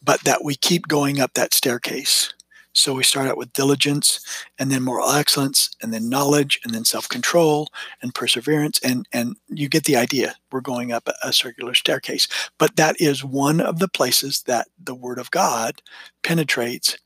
[0.03, 2.33] but that we keep going up that staircase.
[2.73, 4.21] So we start out with diligence
[4.59, 7.69] and then moral excellence and then knowledge and then self-control
[8.03, 10.37] and perseverance and and you get the idea.
[10.53, 12.29] We're going up a, a circular staircase.
[12.57, 15.83] But that is one of the places that the word of God
[16.23, 16.97] penetrates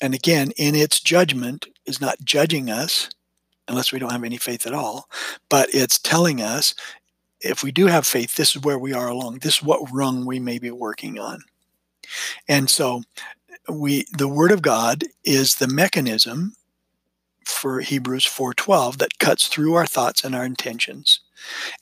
[0.00, 3.10] and again in its judgment is not judging us
[3.68, 5.08] unless we don't have any faith at all,
[5.48, 6.74] but it's telling us
[7.40, 9.38] if we do have faith, this is where we are along.
[9.38, 11.42] This is what rung we may be working on.
[12.48, 13.02] And so
[13.68, 16.54] we the word of God is the mechanism
[17.46, 21.20] for Hebrews 4:12 that cuts through our thoughts and our intentions.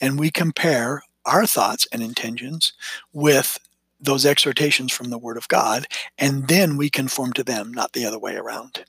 [0.01, 2.73] And we compare our thoughts and intentions
[3.13, 3.59] with
[4.01, 5.87] those exhortations from the word of God
[6.19, 8.85] and then we conform to them, not the other way around.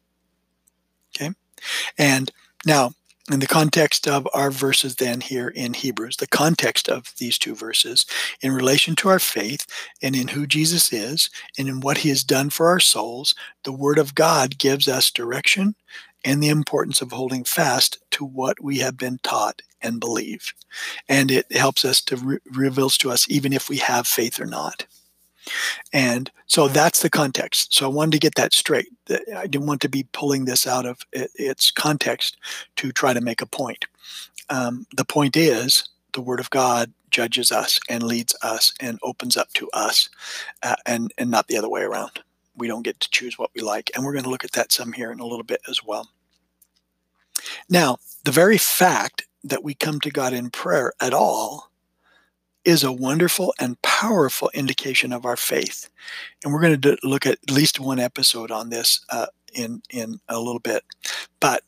[1.16, 1.32] Okay?
[1.98, 2.32] And
[2.66, 2.92] now
[3.32, 7.54] in the context of our verses then here in Hebrews, the context of these two
[7.54, 8.06] verses
[8.42, 9.68] in relation to our faith
[10.02, 13.72] and in who Jesus is and in what he has done for our souls, the
[13.72, 15.76] Word of God gives us direction
[16.26, 20.54] and the importance of holding fast to what we have been taught and believe.
[21.08, 24.46] And it helps us to re- reveals to us even if we have faith or
[24.46, 24.86] not.
[25.94, 27.74] And so that's the context.
[27.74, 28.88] So I wanted to get that straight.
[29.36, 32.38] I didn't want to be pulling this out of its context
[32.78, 33.86] to try to make a point.
[34.50, 39.38] Um, the point is, the Word of God judges us and leads us and opens
[39.38, 40.10] up to us,
[40.64, 42.20] uh, and and not the other way around.
[42.56, 44.72] We don't get to choose what we like, and we're going to look at that
[44.72, 46.10] some here in a little bit as well.
[47.70, 51.72] Now, the very fact that we come to God in prayer at all
[52.70, 55.90] is a wonderful and powerful indication of our faith.
[56.44, 60.20] And we're going to look at at least one episode on this uh, in, in
[60.30, 60.84] a little bit.
[61.40, 61.64] But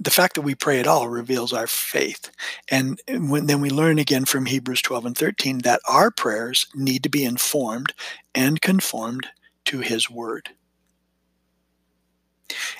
[0.00, 2.30] the fact that we pray at all reveals our faith.
[2.68, 7.02] And when, then we learn again from Hebrews 12 and 13 that our prayers need
[7.02, 7.92] to be informed
[8.34, 9.26] and conformed
[9.66, 10.50] to His Word.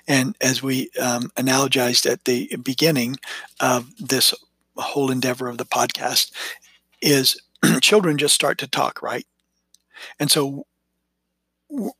[0.06, 3.16] And as we um, analogized at the beginning
[3.60, 4.32] of this
[4.76, 6.30] whole endeavor of the podcast,
[7.00, 7.40] is
[7.80, 9.26] children just start to talk, right?
[10.18, 10.66] And so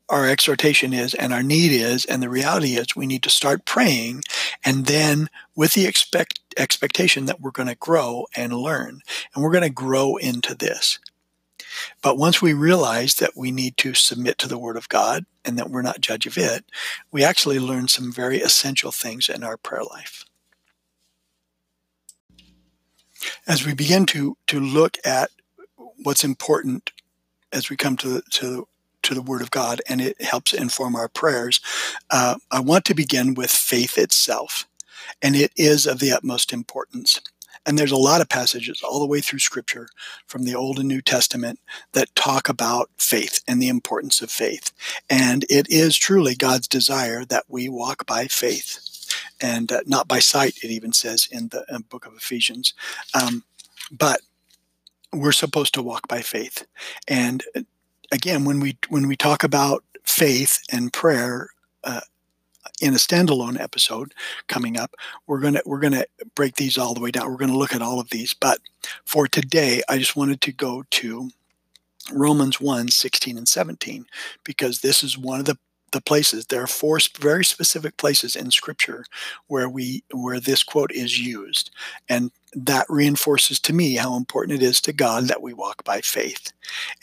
[0.09, 3.67] our exhortation is and our need is and the reality is we need to start
[3.67, 4.23] praying
[4.65, 9.01] and then with the expect expectation that we're going to grow and learn
[9.35, 10.99] and we're going to grow into this
[12.03, 15.59] but once we realize that we need to submit to the word of god and
[15.59, 16.65] that we're not judge of it
[17.13, 20.25] we actually learn some very essential things in our prayer life
[23.47, 25.31] as we begin to to look at
[26.03, 26.93] what's important
[27.53, 28.69] as we come to to
[29.03, 31.61] to the Word of God, and it helps inform our prayers.
[32.11, 34.67] Uh, I want to begin with faith itself,
[35.23, 37.21] and it is of the utmost importance.
[37.65, 39.89] And there's a lot of passages all the way through Scripture
[40.27, 41.61] from the Old and New Testament
[41.93, 44.73] that talk about faith and the importance of faith.
[45.11, 48.98] And it is truly God's desire that we walk by faith
[49.41, 52.75] and uh, not by sight, it even says in the book of Ephesians.
[53.15, 53.45] Um,
[53.91, 54.21] but
[55.13, 56.67] we're supposed to walk by faith.
[57.07, 57.63] And uh,
[58.13, 61.51] again, when we when we talk about faith and prayer
[61.85, 62.01] uh,
[62.81, 64.15] in a standalone episode
[64.49, 64.95] coming up,
[65.27, 66.05] we're gonna we're gonna
[66.35, 67.31] break these all the way down.
[67.31, 68.59] We're gonna look at all of these, but
[69.05, 71.31] for today, I just wanted to go to
[72.13, 74.07] Romans 1, 16 and 17,
[74.43, 75.59] because this is one of the
[75.93, 79.05] the places there are four very specific places in scripture
[79.47, 81.71] where we where this quote is used.
[82.09, 86.01] And that reinforces to me how important it is to god that we walk by
[86.01, 86.53] faith.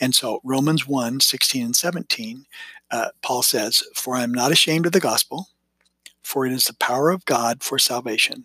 [0.00, 2.46] And so romans 1 16 and 17
[2.90, 5.48] uh, paul says for i am not ashamed of the gospel
[6.22, 8.44] for it is the power of god for salvation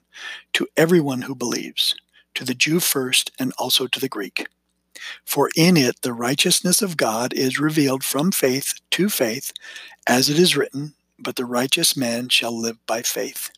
[0.53, 1.95] to everyone who believes
[2.33, 4.47] to the jew first and also to the greek
[5.25, 9.51] for in it the righteousness of God is revealed from faith to faith,
[10.07, 13.51] as it is written, But the righteous man shall live by faith.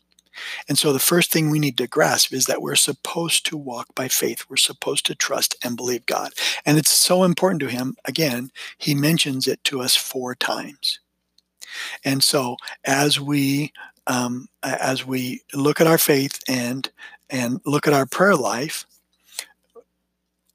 [0.68, 3.94] And so the first thing we need to grasp is that we're supposed to walk
[3.94, 4.44] by faith.
[4.48, 6.32] We're supposed to trust and believe God.
[6.66, 7.96] And it's so important to him.
[8.04, 10.98] Again, he mentions it to us four times.
[12.04, 13.72] And so as we
[14.06, 16.90] um, as we look at our faith and
[17.30, 18.84] and look at our prayer life,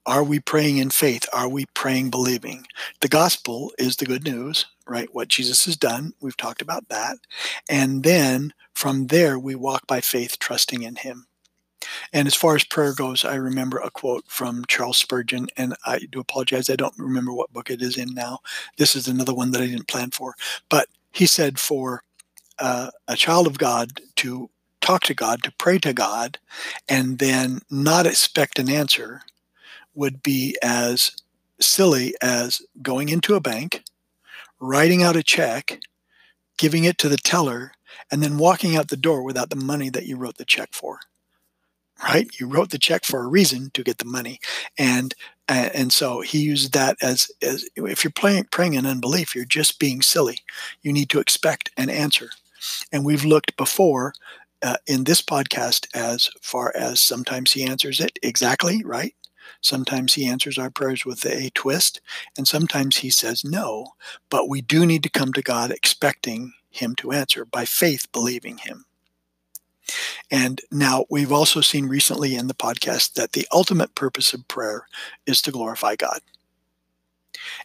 [0.09, 1.27] are we praying in faith?
[1.31, 2.65] Are we praying believing?
[3.01, 5.13] The gospel is the good news, right?
[5.13, 6.13] What Jesus has done.
[6.19, 7.17] We've talked about that.
[7.69, 11.27] And then from there, we walk by faith, trusting in Him.
[12.11, 15.99] And as far as prayer goes, I remember a quote from Charles Spurgeon, and I
[15.99, 18.39] do apologize, I don't remember what book it is in now.
[18.77, 20.33] This is another one that I didn't plan for.
[20.69, 22.01] But he said for
[22.57, 24.49] uh, a child of God to
[24.81, 26.39] talk to God, to pray to God,
[26.87, 29.21] and then not expect an answer
[29.99, 31.11] would be as
[31.59, 33.83] silly as going into a bank,
[34.61, 35.79] writing out a check,
[36.57, 37.73] giving it to the teller,
[38.09, 40.99] and then walking out the door without the money that you wrote the check for.
[42.01, 42.29] Right?
[42.39, 44.39] You wrote the check for a reason to get the money,
[44.77, 45.13] and
[45.49, 49.79] and so he used that as as if you're playing, praying in unbelief, you're just
[49.79, 50.37] being silly.
[50.81, 52.29] You need to expect an answer,
[52.93, 54.13] and we've looked before
[54.61, 59.13] uh, in this podcast as far as sometimes he answers it exactly right
[59.61, 62.01] Sometimes he answers our prayers with a twist,
[62.37, 63.93] and sometimes he says no.
[64.29, 68.57] But we do need to come to God expecting him to answer by faith, believing
[68.57, 68.85] him.
[70.29, 74.87] And now we've also seen recently in the podcast that the ultimate purpose of prayer
[75.25, 76.19] is to glorify God.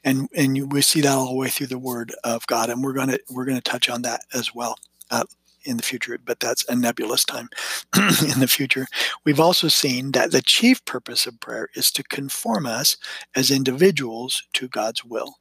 [0.03, 2.93] And and we see that all the way through the Word of God, and we're
[2.93, 4.79] gonna we're gonna touch on that as well
[5.11, 5.25] uh,
[5.65, 7.49] in the future, but that's a nebulous time
[7.97, 8.87] in the future.
[9.25, 12.97] We've also seen that the chief purpose of prayer is to conform us
[13.35, 15.37] as individuals to God's will.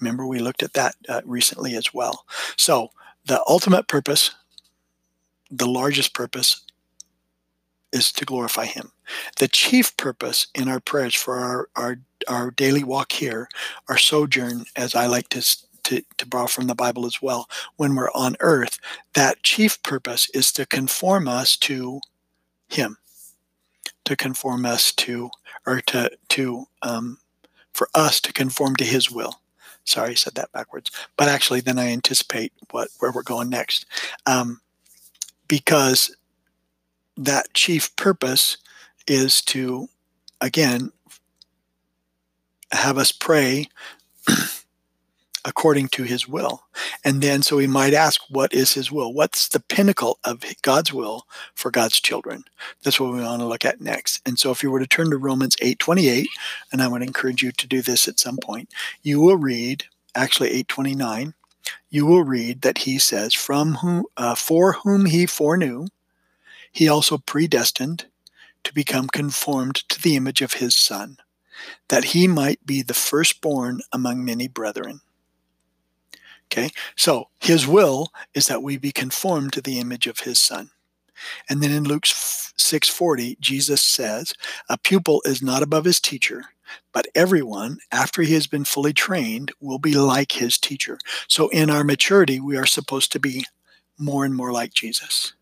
[0.00, 2.24] Remember, we looked at that uh, recently as well.
[2.56, 2.90] So,
[3.24, 4.30] the ultimate purpose,
[5.50, 6.64] the largest purpose,
[7.92, 8.92] is to glorify Him.
[9.38, 11.96] The chief purpose in our prayers for our, our,
[12.28, 13.48] our daily walk here,
[13.88, 15.42] our sojourn, as I like to
[15.88, 18.78] to, to borrow from the Bible as well, when we're on earth,
[19.14, 22.00] that chief purpose is to conform us to
[22.68, 22.98] Him,
[24.04, 25.30] to conform us to,
[25.66, 27.18] or to, to, um,
[27.72, 29.40] for us to conform to His will.
[29.84, 30.90] Sorry, I said that backwards.
[31.16, 33.86] But actually, then I anticipate what where we're going next,
[34.26, 34.60] um,
[35.48, 36.14] because
[37.16, 38.58] that chief purpose
[39.06, 39.88] is to,
[40.42, 40.92] again,
[42.70, 43.68] have us pray
[45.48, 46.64] according to his will.
[47.02, 49.14] And then, so we might ask, what is his will?
[49.14, 52.44] What's the pinnacle of God's will for God's children?
[52.82, 54.20] That's what we want to look at next.
[54.26, 56.28] And so, if you were to turn to Romans 8 28,
[56.70, 58.68] and I would encourage you to do this at some point,
[59.02, 61.32] you will read, actually 829,
[61.88, 65.86] you will read that he says, "From whom, uh, for whom he foreknew,
[66.70, 68.04] he also predestined
[68.64, 71.16] to become conformed to the image of his Son,
[71.88, 75.00] that he might be the firstborn among many brethren."
[76.50, 80.70] Okay, so his will is that we be conformed to the image of his Son.
[81.48, 84.32] And then in Luke 6:40, Jesus says,
[84.68, 86.46] "A pupil is not above his teacher,
[86.92, 91.68] but everyone, after he has been fully trained, will be like his teacher." So in
[91.70, 93.44] our maturity, we are supposed to be
[93.98, 95.34] more and more like Jesus.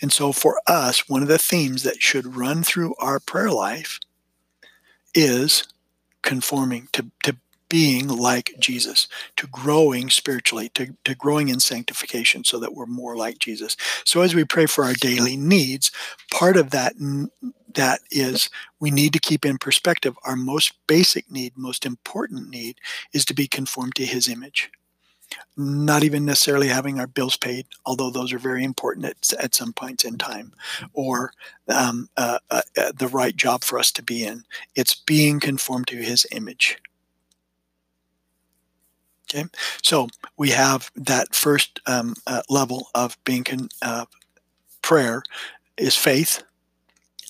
[0.00, 4.00] And so for us, one of the themes that should run through our prayer life
[5.14, 5.64] is
[6.22, 7.36] conforming to, to
[7.74, 13.16] being like Jesus, to growing spiritually, to, to growing in sanctification so that we're more
[13.16, 13.76] like Jesus.
[14.04, 15.90] So as we pray for our daily needs,
[16.30, 16.94] part of that
[17.74, 18.48] that is
[18.78, 22.76] we need to keep in perspective our most basic need, most important need
[23.12, 24.70] is to be conformed to his image.
[25.56, 29.72] Not even necessarily having our bills paid, although those are very important at, at some
[29.72, 30.52] points in time,
[30.92, 31.32] or
[31.68, 34.44] um, uh, uh, uh, the right job for us to be in.
[34.76, 36.78] It's being conformed to his image.
[39.34, 39.48] Okay,
[39.82, 44.04] so we have that first um, uh, level of being con- uh,
[44.80, 45.24] prayer
[45.76, 46.44] is faith,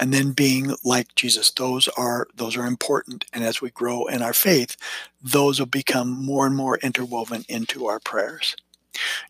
[0.01, 1.51] and then being like Jesus.
[1.51, 4.77] Those are those are important, and as we grow in our faith,
[5.23, 8.55] those will become more and more interwoven into our prayers.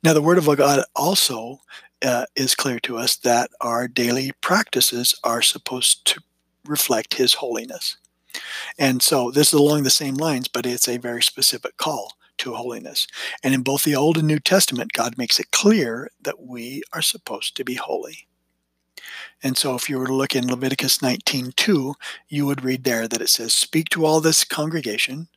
[0.02, 1.60] Now, the Word of God also
[2.04, 6.20] uh, is clear to us that our daily practices are supposed to
[6.66, 7.96] reflect His holiness.
[8.78, 12.54] And so this is along the same lines, but it's a very specific call to
[12.54, 13.06] holiness.
[13.42, 17.02] And in both the Old and New Testament, God makes it clear that we are
[17.02, 18.26] supposed to be holy.
[19.42, 21.94] And so if you were to look in Leviticus 19:2,
[22.28, 25.28] you would read there that it says, "Speak to all this congregation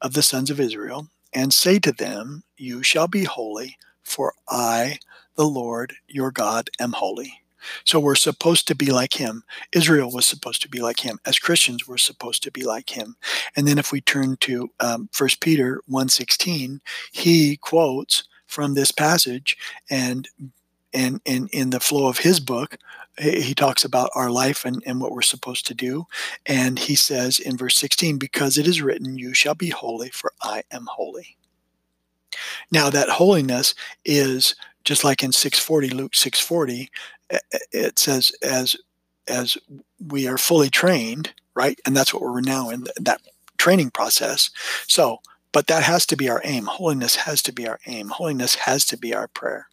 [0.00, 4.98] of the sons of Israel and say to them, you shall be holy, for I,
[5.36, 7.42] the Lord your God, am holy."
[7.84, 9.44] So we're supposed to be like him.
[9.72, 11.18] Israel was supposed to be like him.
[11.24, 13.16] As Christians, we're supposed to be like him.
[13.56, 16.80] And then if we turn to um, 1 Peter 1.16,
[17.12, 19.56] he quotes from this passage
[19.90, 20.28] and
[20.94, 22.78] and, and in the flow of his book,
[23.18, 26.06] he talks about our life and, and what we're supposed to do.
[26.46, 30.32] And he says in verse 16, because it is written, you shall be holy, for
[30.42, 31.36] I am holy.
[32.70, 34.54] Now that holiness is
[34.86, 36.90] just like in 640, Luke 640,
[37.72, 38.76] it says as
[39.28, 39.58] as
[40.08, 41.78] we are fully trained, right?
[41.84, 43.20] And that's what we're now in that
[43.58, 44.50] training process.
[44.86, 45.18] So,
[45.50, 46.66] but that has to be our aim.
[46.66, 48.10] Holiness has to be our aim.
[48.10, 49.66] Holiness has to be our prayer.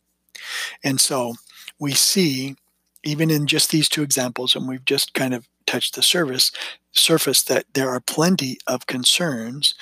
[0.84, 1.36] And so
[1.78, 2.56] we see,
[3.04, 6.52] even in just these two examples, and we've just kind of touched the surface,
[6.92, 9.76] surface that there are plenty of concerns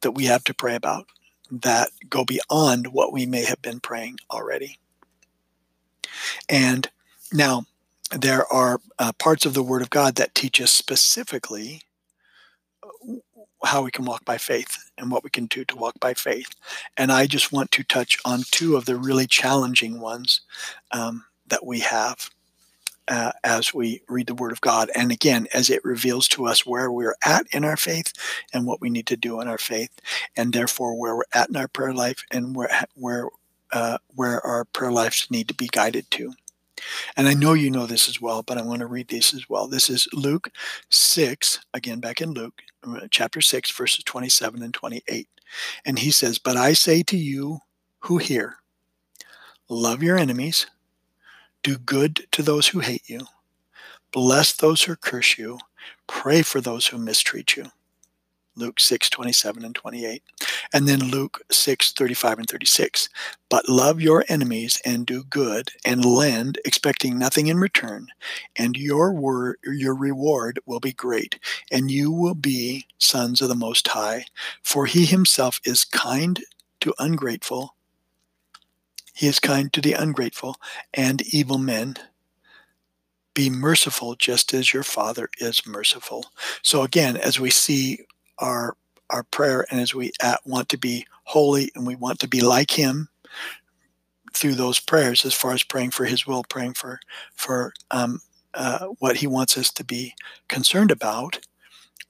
[0.00, 1.06] that we have to pray about
[1.50, 4.78] that go beyond what we may have been praying already.
[6.48, 6.88] And
[7.32, 7.64] now,
[8.10, 11.82] there are uh, parts of the Word of God that teach us specifically
[12.82, 13.16] uh,
[13.64, 16.48] how we can walk by faith and what we can do to walk by faith.
[16.96, 20.40] And I just want to touch on two of the really challenging ones
[20.92, 22.30] um, that we have
[23.08, 24.90] uh, as we read the Word of God.
[24.94, 28.12] And again, as it reveals to us where we're at in our faith
[28.52, 29.90] and what we need to do in our faith,
[30.36, 33.28] and therefore where we're at in our prayer life and where where
[33.72, 36.32] uh, where our prayer lives need to be guided to.
[37.16, 39.48] And I know you know this as well, but I want to read this as
[39.48, 39.66] well.
[39.66, 40.50] This is Luke
[40.90, 45.28] 6, again back in Luke, uh, chapter 6, verses 27 and 28.
[45.84, 47.60] And he says, But I say to you
[48.00, 48.56] who hear,
[49.68, 50.66] love your enemies,
[51.62, 53.20] do good to those who hate you,
[54.12, 55.58] bless those who curse you,
[56.06, 57.66] pray for those who mistreat you.
[58.58, 60.22] Luke 6, 27 and 28.
[60.74, 63.08] And then Luke 6, 35 and 36.
[63.48, 68.08] But love your enemies and do good and lend, expecting nothing in return,
[68.56, 71.38] and your word, your reward will be great,
[71.70, 74.24] and you will be sons of the Most High.
[74.62, 76.42] For he himself is kind
[76.80, 77.76] to ungrateful.
[79.18, 80.60] He is kind to the ungrateful
[80.94, 81.96] and evil men.
[83.34, 86.26] Be merciful just as your father is merciful.
[86.62, 88.04] So again as we see
[88.38, 88.76] our
[89.10, 92.40] our prayer and as we at, want to be holy and we want to be
[92.40, 93.08] like him
[94.34, 97.00] through those prayers as far as praying for his will praying for
[97.34, 98.20] for um,
[98.54, 100.14] uh, what he wants us to be
[100.46, 101.40] concerned about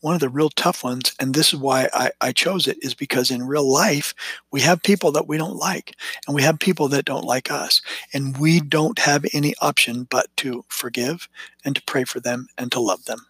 [0.00, 2.94] one of the real tough ones and this is why I, I chose it is
[2.94, 4.14] because in real life
[4.52, 5.96] we have people that we don't like
[6.26, 7.82] and we have people that don't like us
[8.12, 11.28] and we don't have any option but to forgive
[11.64, 13.26] and to pray for them and to love them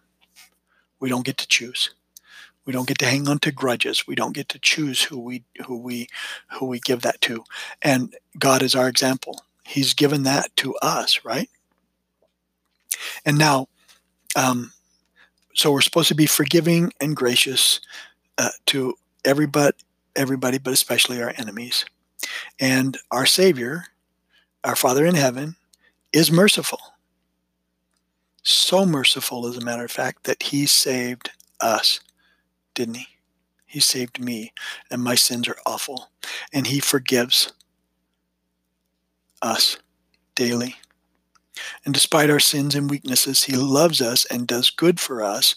[0.99, 1.91] we don't get to choose
[2.65, 4.05] We don't get to hang on to grudges.
[4.07, 6.07] We don't get to choose who we who we
[6.51, 7.43] who we give that to.
[7.81, 9.43] And God is our example.
[9.65, 11.49] He's given that to us, right?
[13.25, 13.67] And now,
[14.35, 14.73] um,
[15.53, 17.79] so we're supposed to be forgiving and gracious
[18.37, 18.93] uh, to
[19.25, 19.75] everybody,
[20.15, 21.85] everybody, but especially our enemies.
[22.59, 23.85] And our Savior,
[24.63, 25.55] our Father in heaven,
[26.13, 26.79] is merciful.
[28.43, 31.99] So merciful, as a matter of fact, that He saved us,
[32.73, 33.07] didn't He?
[33.65, 34.53] He saved me,
[34.89, 36.09] and my sins are awful.
[36.53, 37.53] And He forgives
[39.41, 39.77] us
[40.35, 40.75] daily.
[41.85, 45.55] And despite our sins and weaknesses, He loves us and does good for us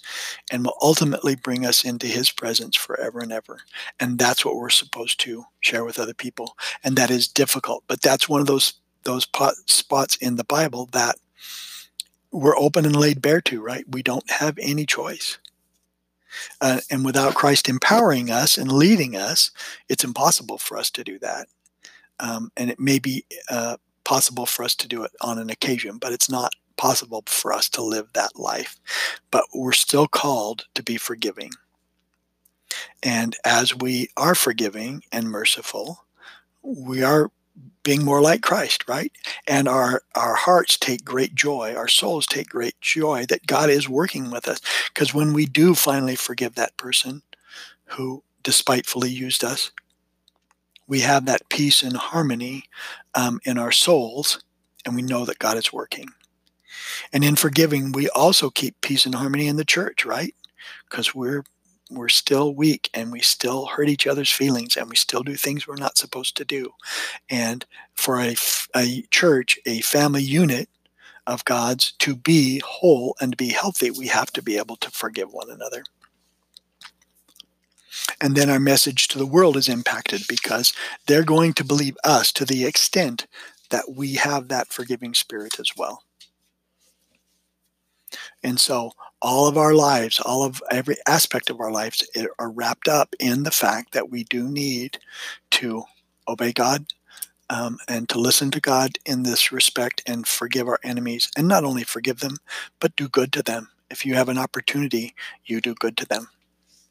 [0.51, 3.61] and will ultimately bring us into His presence forever and ever.
[4.01, 6.57] And that's what we're supposed to share with other people.
[6.85, 8.75] And that is difficult, but that's one of those
[9.05, 9.27] those
[9.67, 11.17] spots in the Bible that
[12.31, 13.85] we're open and laid bare to, right?
[13.89, 15.39] We don't have any choice.
[16.61, 19.51] Uh, and without Christ empowering us and leading us,
[19.89, 21.49] it's impossible for us to do that.
[22.21, 25.99] Um, and it may be uh, possible for us to do it on an occasion,
[25.99, 28.77] but it's not possible for us to live that life.
[29.31, 31.51] But we're still called to be forgiving.
[33.03, 36.05] And as we are forgiving and merciful,
[36.63, 37.31] we are
[37.83, 39.13] being more like Christ, right?
[39.47, 43.89] And our our hearts take great joy, our souls take great joy that God is
[43.89, 44.61] working with us.
[44.93, 47.23] Because when we do finally forgive that person
[47.87, 49.71] who despitefully used us,
[50.87, 52.65] we have that peace and harmony
[53.15, 54.43] um, in our souls,
[54.85, 56.09] and we know that God is working.
[57.13, 60.35] And in forgiving, we also keep peace and harmony in the church, right?
[60.89, 61.45] Because we're
[61.91, 65.67] we're still weak and we still hurt each other's feelings and we still do things
[65.67, 66.73] we're not supposed to do.
[67.29, 68.35] And for a,
[68.75, 70.71] a church, a family unit
[71.27, 74.91] of God's to be whole and to be healthy, we have to be able to
[74.91, 75.85] forgive one another.
[78.21, 80.73] And then our message to the world is impacted because
[81.07, 83.27] they're going to believe us to the extent
[83.71, 86.05] that we have that forgiving spirit as well.
[88.43, 92.07] And so all of our lives, all of every aspect of our lives
[92.39, 94.99] are wrapped up in the fact that we do need
[95.53, 95.85] to
[96.29, 96.87] obey God
[97.49, 101.31] um, and to listen to God in this respect and forgive our enemies.
[101.37, 102.37] And not only forgive them,
[102.81, 103.71] but do good to them.
[103.91, 106.29] If you have an opportunity, you do good to them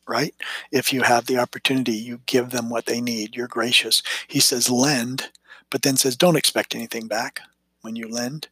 [0.07, 0.35] right?
[0.71, 3.35] If you have the opportunity, you give them what they need.
[3.35, 4.01] You're gracious.
[4.27, 5.29] He says, lend,
[5.69, 7.41] but then says, don't expect anything back
[7.81, 8.47] when you lend.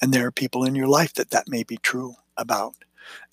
[0.00, 2.74] And there are people in your life that that may be true about.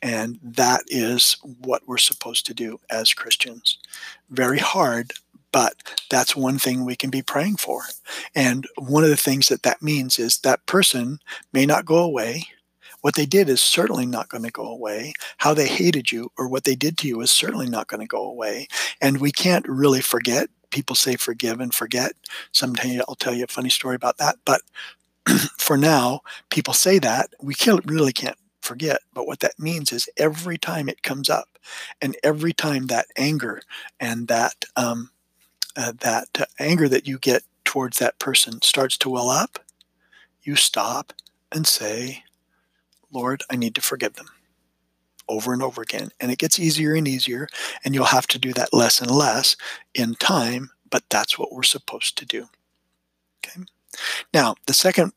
[0.01, 3.78] And that is what we're supposed to do as Christians.
[4.30, 5.14] Very hard,
[5.51, 5.76] but
[6.09, 7.84] that's one thing we can be praying for.
[8.36, 11.20] And one of the things that that means is that person
[11.53, 12.47] may not go away
[13.02, 15.14] what they did is certainly not going to go away.
[15.38, 18.08] How they hated you or what they did to you is certainly not going to
[18.08, 18.68] go away.
[19.02, 20.49] And we can't really forget.
[20.70, 22.14] People say forgive and forget.
[22.52, 24.38] Someday I'll tell you a funny story about that.
[24.45, 24.62] But
[25.58, 27.32] for now, people say that.
[27.41, 29.02] We can't, really can't forget.
[29.14, 31.47] But what that means is every time it comes up,
[32.02, 33.62] and every time that anger
[33.99, 35.12] and that um,
[35.76, 39.60] uh, that uh, anger that you get towards that person starts to well up,
[40.43, 41.14] you stop
[41.52, 42.24] and say,
[43.12, 44.28] Lord, I need to forgive them
[45.28, 46.09] over and over again.
[46.20, 47.47] And it gets easier and easier,
[47.84, 49.55] and you'll have to do that less and less
[49.93, 52.47] in time, but that's what we're supposed to do.
[53.45, 53.62] Okay.
[54.34, 55.14] Now, the second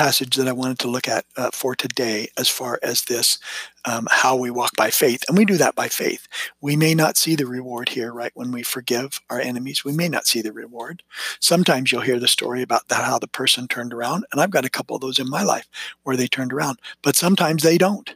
[0.00, 3.38] passage that I wanted to look at uh, for today, as far as this,
[3.84, 5.22] um, how we walk by faith.
[5.28, 6.26] And we do that by faith.
[6.62, 8.32] We may not see the reward here, right?
[8.32, 11.02] When we forgive our enemies, we may not see the reward.
[11.38, 14.24] Sometimes you'll hear the story about how the person turned around.
[14.32, 15.68] And I've got a couple of those in my life
[16.02, 18.14] where they turned around, but sometimes they don't.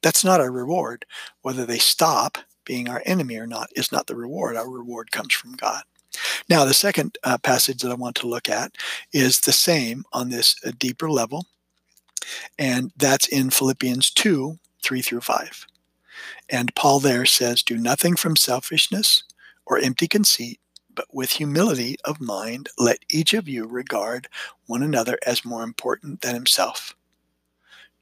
[0.00, 1.04] That's not our reward.
[1.42, 4.56] Whether they stop being our enemy or not is not the reward.
[4.56, 5.82] Our reward comes from God.
[6.48, 8.74] Now, the second uh, passage that I want to look at
[9.12, 11.46] is the same on this uh, deeper level,
[12.58, 15.66] and that's in Philippians 2 3 through 5.
[16.48, 19.22] And Paul there says, Do nothing from selfishness
[19.66, 20.58] or empty conceit,
[20.92, 24.28] but with humility of mind, let each of you regard
[24.66, 26.96] one another as more important than himself.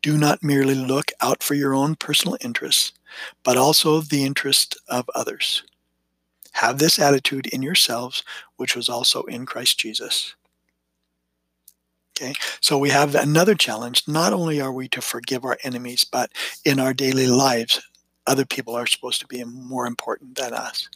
[0.00, 2.92] Do not merely look out for your own personal interests,
[3.42, 5.64] but also the interest of others.
[6.58, 8.24] Have this attitude in yourselves,
[8.56, 10.34] which was also in Christ Jesus.
[12.16, 14.02] Okay, so we have another challenge.
[14.08, 16.32] Not only are we to forgive our enemies, but
[16.64, 17.80] in our daily lives,
[18.26, 20.88] other people are supposed to be more important than us.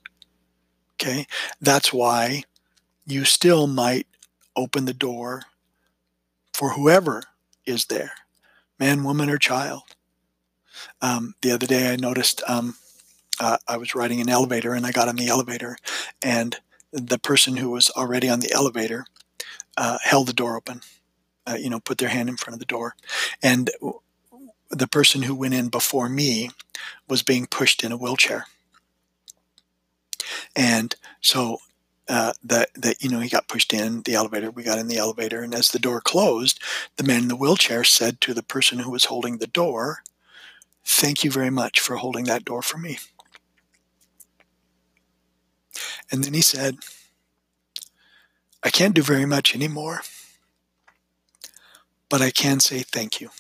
[0.95, 1.27] Okay,
[1.61, 2.43] that's why
[3.07, 4.09] you still might
[4.57, 5.43] open the door
[6.53, 7.23] for whoever
[7.67, 8.15] is there
[8.81, 9.83] man, woman, or child.
[11.01, 12.75] Um, the other day I noticed um,
[13.41, 15.77] uh, I was riding an elevator and I got on the elevator,
[16.21, 16.57] and
[16.93, 19.07] the person who was already on the elevator
[19.77, 20.81] uh, held the door open.
[21.45, 22.95] Uh, you know, put their hand in front of the door,
[23.43, 23.71] and
[24.71, 26.51] the person who went in before me
[27.09, 28.47] was being pushed in a wheelchair.
[30.55, 31.59] And so
[32.09, 34.51] uh, that that you know he got pushed in the elevator.
[34.51, 36.61] We got in the elevator, and as the door closed,
[36.97, 40.03] the man in the wheelchair said to the person who was holding the door,
[40.85, 42.99] "Thank you very much for holding that door for me."
[46.11, 46.79] And then he said,
[48.63, 50.03] "I can't do very much anymore,
[52.09, 53.31] but I can say thank you."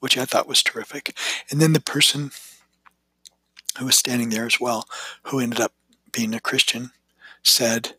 [0.00, 1.16] Which I thought was terrific.
[1.50, 2.30] And then the person
[3.78, 4.88] who was standing there as well,
[5.24, 5.72] who ended up
[6.12, 6.90] being a Christian,
[7.42, 7.96] said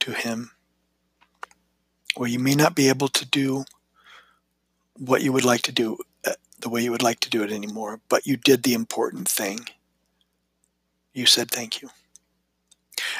[0.00, 0.50] to him,
[2.16, 3.64] Well, you may not be able to do
[4.96, 7.52] what you would like to do uh, the way you would like to do it
[7.52, 9.66] anymore, but you did the important thing.
[11.12, 11.90] You said thank you.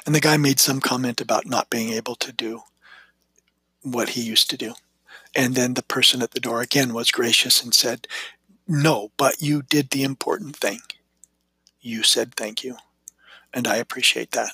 [0.07, 2.63] And the guy made some comment about not being able to do
[3.83, 4.75] what he used to do.
[5.35, 8.07] And then the person at the door again was gracious and said,
[8.69, 10.81] No, but you did the important thing
[11.81, 12.77] you said thank you.
[13.53, 14.51] And I appreciate that.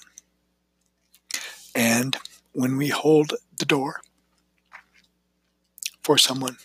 [1.74, 2.16] And
[2.52, 4.00] when we hold the door
[6.02, 6.56] for someone,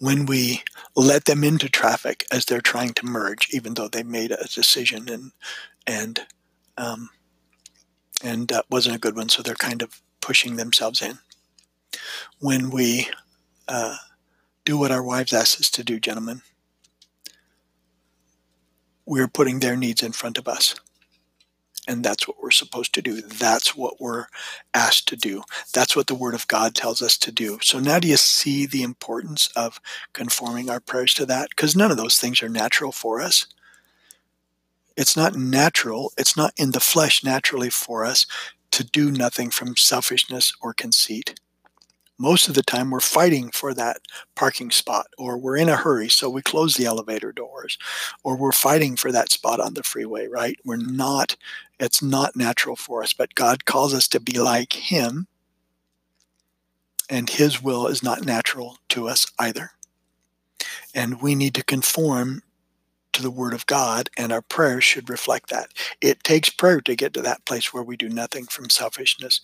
[0.00, 0.62] when we
[0.96, 5.08] let them into traffic as they're trying to merge, even though they made a decision
[5.08, 5.32] and
[5.86, 6.26] and
[6.76, 7.10] um,
[8.24, 11.18] and that wasn't a good one, so they're kind of pushing themselves in.
[12.38, 13.08] When we
[13.68, 13.96] uh,
[14.64, 16.40] do what our wives ask us to do, gentlemen,
[19.04, 20.74] we're putting their needs in front of us.
[21.90, 23.20] And that's what we're supposed to do.
[23.20, 24.26] That's what we're
[24.72, 25.42] asked to do.
[25.74, 27.58] That's what the Word of God tells us to do.
[27.62, 29.80] So now do you see the importance of
[30.12, 31.48] conforming our prayers to that?
[31.50, 33.48] Because none of those things are natural for us.
[34.96, 38.24] It's not natural, it's not in the flesh naturally for us
[38.70, 41.40] to do nothing from selfishness or conceit
[42.20, 44.02] most of the time we're fighting for that
[44.36, 47.78] parking spot or we're in a hurry so we close the elevator doors
[48.22, 50.58] or we're fighting for that spot on the freeway right?
[50.64, 51.36] We're not
[51.78, 55.26] it's not natural for us but god calls us to be like him.
[57.08, 59.72] And his will is not natural to us either.
[60.94, 62.42] And we need to conform
[63.14, 65.72] to the word of god and our prayers should reflect that.
[66.02, 69.40] It takes prayer to get to that place where we do nothing from selfishness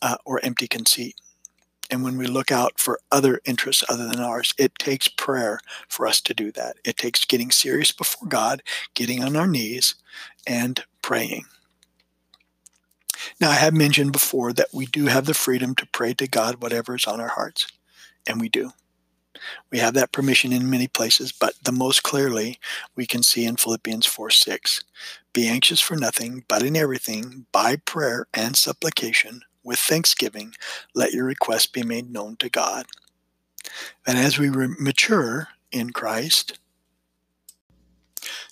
[0.00, 1.16] uh, or empty conceit
[1.90, 6.06] and when we look out for other interests other than ours, it takes prayer for
[6.06, 6.76] us to do that.
[6.84, 8.62] It takes getting serious before God,
[8.94, 9.94] getting on our knees,
[10.46, 11.44] and praying.
[13.40, 16.62] Now, I have mentioned before that we do have the freedom to pray to God
[16.62, 17.66] whatever is on our hearts,
[18.26, 18.72] and we do.
[19.70, 22.58] We have that permission in many places, but the most clearly
[22.94, 24.84] we can see in Philippians 4 6.
[25.32, 30.54] Be anxious for nothing, but in everything, by prayer and supplication, with thanksgiving,
[30.94, 32.86] let your request be made known to God.
[34.06, 36.58] And as we re- mature in Christ,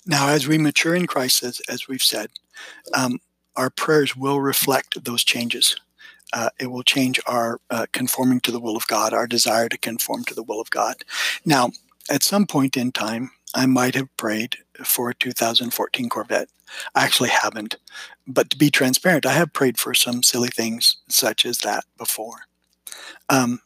[0.05, 2.29] now as we mature in Christ, as, as we've said,
[2.93, 3.19] um,
[3.55, 5.75] our prayers will reflect those changes.
[6.33, 9.77] Uh, it will change our uh, conforming to the will of God, our desire to
[9.77, 10.95] conform to the will of God.
[11.45, 11.69] Now,
[12.09, 16.49] at some point in time, I might have prayed for a 2014 Corvette.
[16.95, 17.75] I actually haven't.
[18.27, 22.45] But to be transparent, I have prayed for some silly things such as that before.
[23.29, 23.61] Um,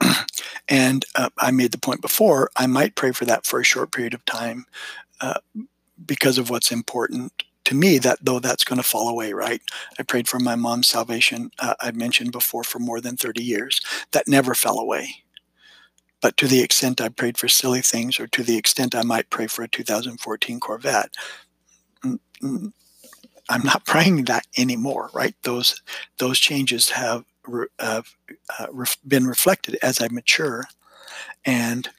[0.68, 3.92] and uh, I made the point before, I might pray for that for a short
[3.92, 4.66] period of time
[5.20, 5.40] uh,
[6.04, 9.62] because of what's important to me that though that's going to fall away right
[9.98, 13.80] i prayed for my mom's salvation uh, i mentioned before for more than 30 years
[14.12, 15.23] that never fell away
[16.24, 19.28] but to the extent I prayed for silly things, or to the extent I might
[19.28, 21.12] pray for a 2014 Corvette,
[22.02, 22.72] mm, mm,
[23.50, 25.10] I'm not praying that anymore.
[25.12, 25.34] Right?
[25.42, 25.82] Those
[26.16, 27.26] those changes have,
[27.78, 28.06] have
[28.58, 28.68] uh,
[29.06, 30.64] been reflected as I mature,
[31.44, 31.90] and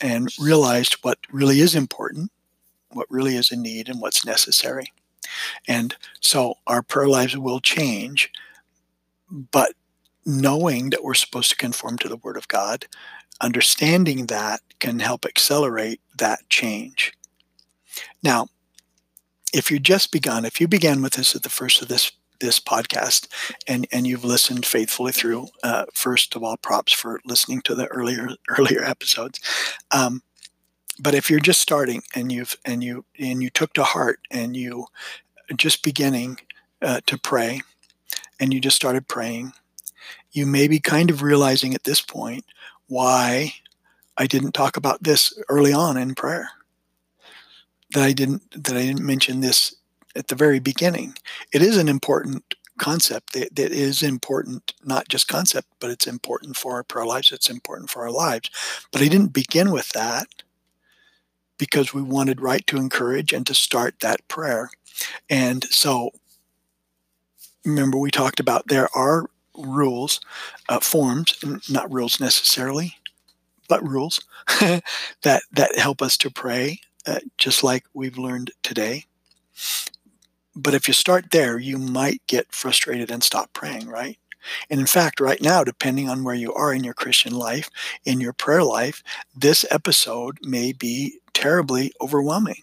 [0.00, 2.32] and realized what really is important,
[2.92, 4.94] what really is a need, and what's necessary.
[5.66, 8.32] And so our prayer lives will change,
[9.30, 9.74] but
[10.24, 12.86] knowing that we're supposed to conform to the Word of God
[13.40, 17.12] understanding that can help accelerate that change.
[18.22, 18.48] Now,
[19.52, 22.60] if you just begun, if you began with us at the first of this this
[22.60, 23.26] podcast
[23.66, 27.86] and and you've listened faithfully through, uh, first of all, props for listening to the
[27.88, 28.28] earlier
[28.58, 29.40] earlier episodes.
[29.90, 30.22] Um,
[31.00, 34.56] but if you're just starting and you've and you and you took to heart and
[34.56, 34.86] you
[35.56, 36.38] just beginning
[36.82, 37.60] uh, to pray
[38.38, 39.52] and you just started praying,
[40.32, 42.44] you may be kind of realizing at this point
[42.88, 43.54] why
[44.16, 46.50] I didn't talk about this early on in prayer.
[47.94, 49.74] that I didn't that I didn't mention this
[50.16, 51.16] at the very beginning.
[51.52, 56.56] It is an important concept that, that is important, not just concept, but it's important
[56.56, 57.32] for our prayer lives.
[57.32, 58.50] It's important for our lives.
[58.92, 60.28] But I didn't begin with that
[61.58, 64.70] because we wanted right to encourage and to start that prayer.
[65.28, 66.10] And so
[67.64, 70.20] remember we talked about there are rules,
[70.68, 71.38] uh, forms,
[71.68, 72.96] not rules necessarily,
[73.68, 74.20] but rules
[75.22, 79.04] that that help us to pray, uh, just like we've learned today.
[80.54, 84.18] But if you start there, you might get frustrated and stop praying, right?
[84.70, 87.70] And in fact, right now, depending on where you are in your Christian life,
[88.04, 89.02] in your prayer life,
[89.36, 92.62] this episode may be terribly overwhelming.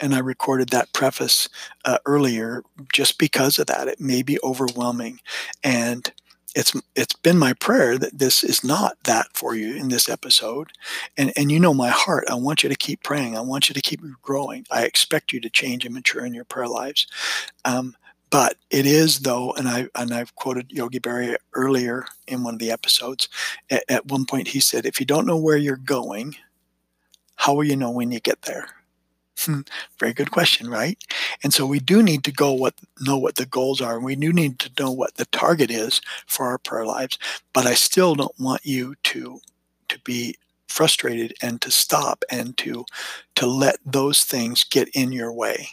[0.00, 1.48] And I recorded that preface
[1.84, 3.88] uh, earlier just because of that.
[3.88, 5.20] It may be overwhelming.
[5.62, 6.10] And
[6.56, 10.72] it's it's been my prayer that this is not that for you in this episode.
[11.16, 12.24] And and you know my heart.
[12.28, 13.36] I want you to keep praying.
[13.36, 14.66] I want you to keep growing.
[14.70, 17.06] I expect you to change and mature in your prayer lives.
[17.64, 17.94] Um,
[18.30, 22.60] but it is though and i and i've quoted yogi berra earlier in one of
[22.60, 23.28] the episodes
[23.70, 26.36] at, at one point he said if you don't know where you're going
[27.36, 28.68] how will you know when you get there
[29.98, 30.98] very good question, right?
[31.42, 34.16] And so we do need to go what know what the goals are, and we
[34.16, 37.18] do need to know what the target is for our prayer lives.
[37.52, 39.40] But I still don't want you to
[39.88, 40.36] to be
[40.68, 42.84] frustrated and to stop and to
[43.36, 45.70] to let those things get in your way.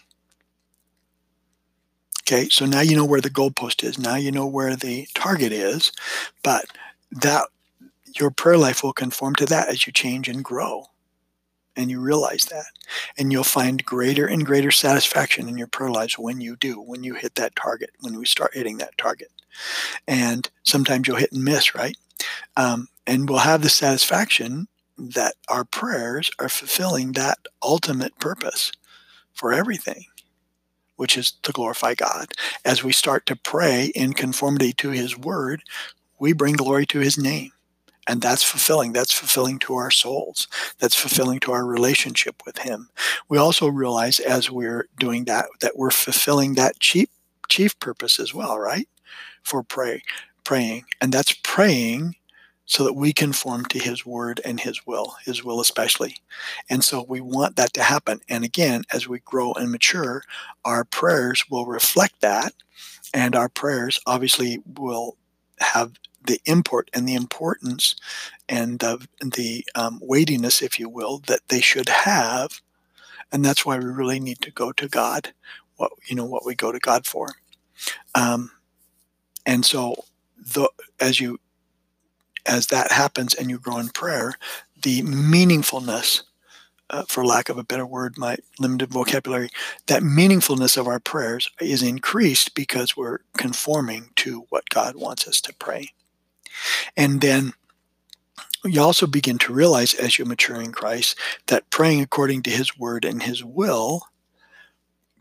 [2.22, 3.98] Okay, so now you know where the goalpost is.
[3.98, 5.94] Now you know where the target is,
[6.44, 6.66] but
[7.12, 7.48] that
[8.16, 10.88] your prayer life will conform to that as you change and grow
[11.78, 12.66] and you realize that.
[13.18, 17.04] And you'll find greater and greater satisfaction in your prayer lives when you do, when
[17.04, 19.32] you hit that target, when we start hitting that target.
[20.08, 21.96] And sometimes you'll hit and miss, right?
[22.58, 24.68] Um, and we'll have the satisfaction
[24.98, 28.72] that our prayers are fulfilling that ultimate purpose
[29.32, 30.06] for everything,
[30.96, 32.30] which is to glorify God.
[32.66, 35.62] As we start to pray in conformity to His Word,
[36.20, 37.52] we bring glory to His name
[38.08, 38.94] and that's fulfilling.
[38.94, 40.48] That's fulfilling to our souls.
[40.80, 42.90] That's fulfilling to our relationship with him.
[43.28, 47.10] We also realize as we're doing that that we're fulfilling that chief
[47.50, 48.88] chief purpose as well right?
[49.44, 50.02] For pray
[50.44, 50.86] praying.
[51.02, 52.16] And that's praying
[52.66, 56.16] so that we conform to his word and his will his will especially.
[56.70, 58.22] And so we want that to happen.
[58.30, 60.24] And again as we grow and mature
[60.64, 62.54] our prayers will reflect that.
[63.14, 65.18] And our prayers obviously will
[65.60, 65.94] have
[66.26, 67.96] the import and the importance
[68.50, 72.62] and the um, weightiness, if you will, that they should have.
[73.32, 75.34] And that's why we really need to go to God,
[75.76, 77.36] what you know, what we go to God for.
[78.16, 78.52] Um,
[79.46, 80.06] and so,
[80.38, 81.40] the, as you
[82.48, 84.36] as that happens and you grow in prayer,
[84.82, 86.24] the meaningfulness,
[86.90, 89.50] uh, for lack of a better word, my limited vocabulary,
[89.88, 95.42] that meaningfulness of our prayers is increased because we're conforming to what God wants us
[95.42, 95.92] to pray.
[96.96, 97.54] And then
[98.64, 102.78] you also begin to realize as you mature in Christ that praying according to his
[102.78, 104.02] word and his will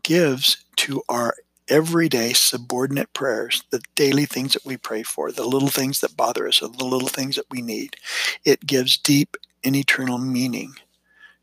[0.03, 1.35] gives to our
[1.67, 6.47] everyday subordinate prayers, the daily things that we pray for, the little things that bother
[6.47, 7.97] us, the little things that we need,
[8.45, 10.73] it gives deep and eternal meaning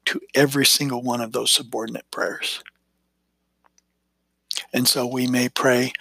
[0.06, 2.62] to every single one of those subordinate prayers.
[4.72, 5.92] And so we may pray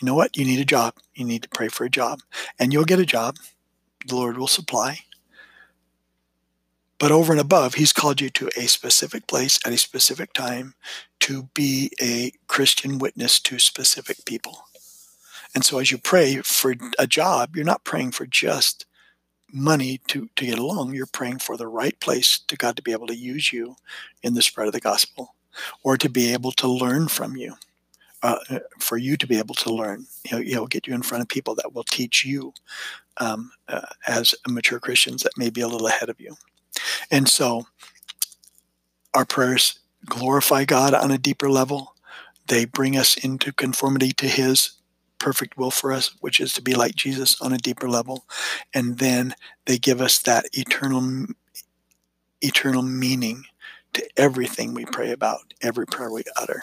[0.00, 0.36] you know what?
[0.36, 0.94] You need a job.
[1.14, 2.20] You need to pray for a job.
[2.58, 3.36] And you'll get a job.
[4.06, 5.00] The Lord will supply.
[6.98, 10.74] But over and above, He's called you to a specific place at a specific time
[11.20, 14.64] to be a Christian witness to specific people.
[15.54, 18.86] And so as you pray for a job, you're not praying for just
[19.52, 20.94] money to, to get along.
[20.94, 23.76] You're praying for the right place to God to be able to use you
[24.22, 25.34] in the spread of the gospel
[25.82, 27.56] or to be able to learn from you
[28.22, 28.38] uh,
[28.78, 30.06] for you to be able to learn.
[30.30, 32.52] Know, he'll get you in front of people that will teach you
[33.18, 36.36] um, uh, as mature Christians that may be a little ahead of you.
[37.10, 37.66] And so
[39.14, 41.94] our prayers glorify God on a deeper level.
[42.46, 44.72] They bring us into conformity to His
[45.18, 48.24] perfect will for us, which is to be like Jesus on a deeper level.
[48.74, 49.34] And then
[49.66, 51.26] they give us that eternal,
[52.40, 53.44] eternal meaning
[53.92, 56.62] to everything we pray about, every prayer we utter.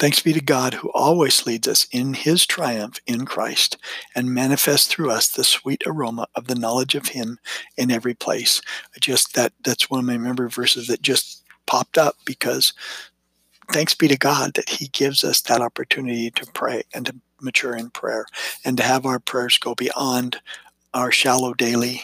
[0.00, 3.76] Thanks be to God who always leads us in his triumph in Christ
[4.14, 7.38] and manifests through us the sweet aroma of the knowledge of him
[7.76, 8.62] in every place.
[8.98, 12.72] just that that's one of my memory verses that just popped up because
[13.72, 17.76] thanks be to God that he gives us that opportunity to pray and to mature
[17.76, 18.24] in prayer
[18.64, 20.40] and to have our prayers go beyond
[20.94, 22.02] our shallow daily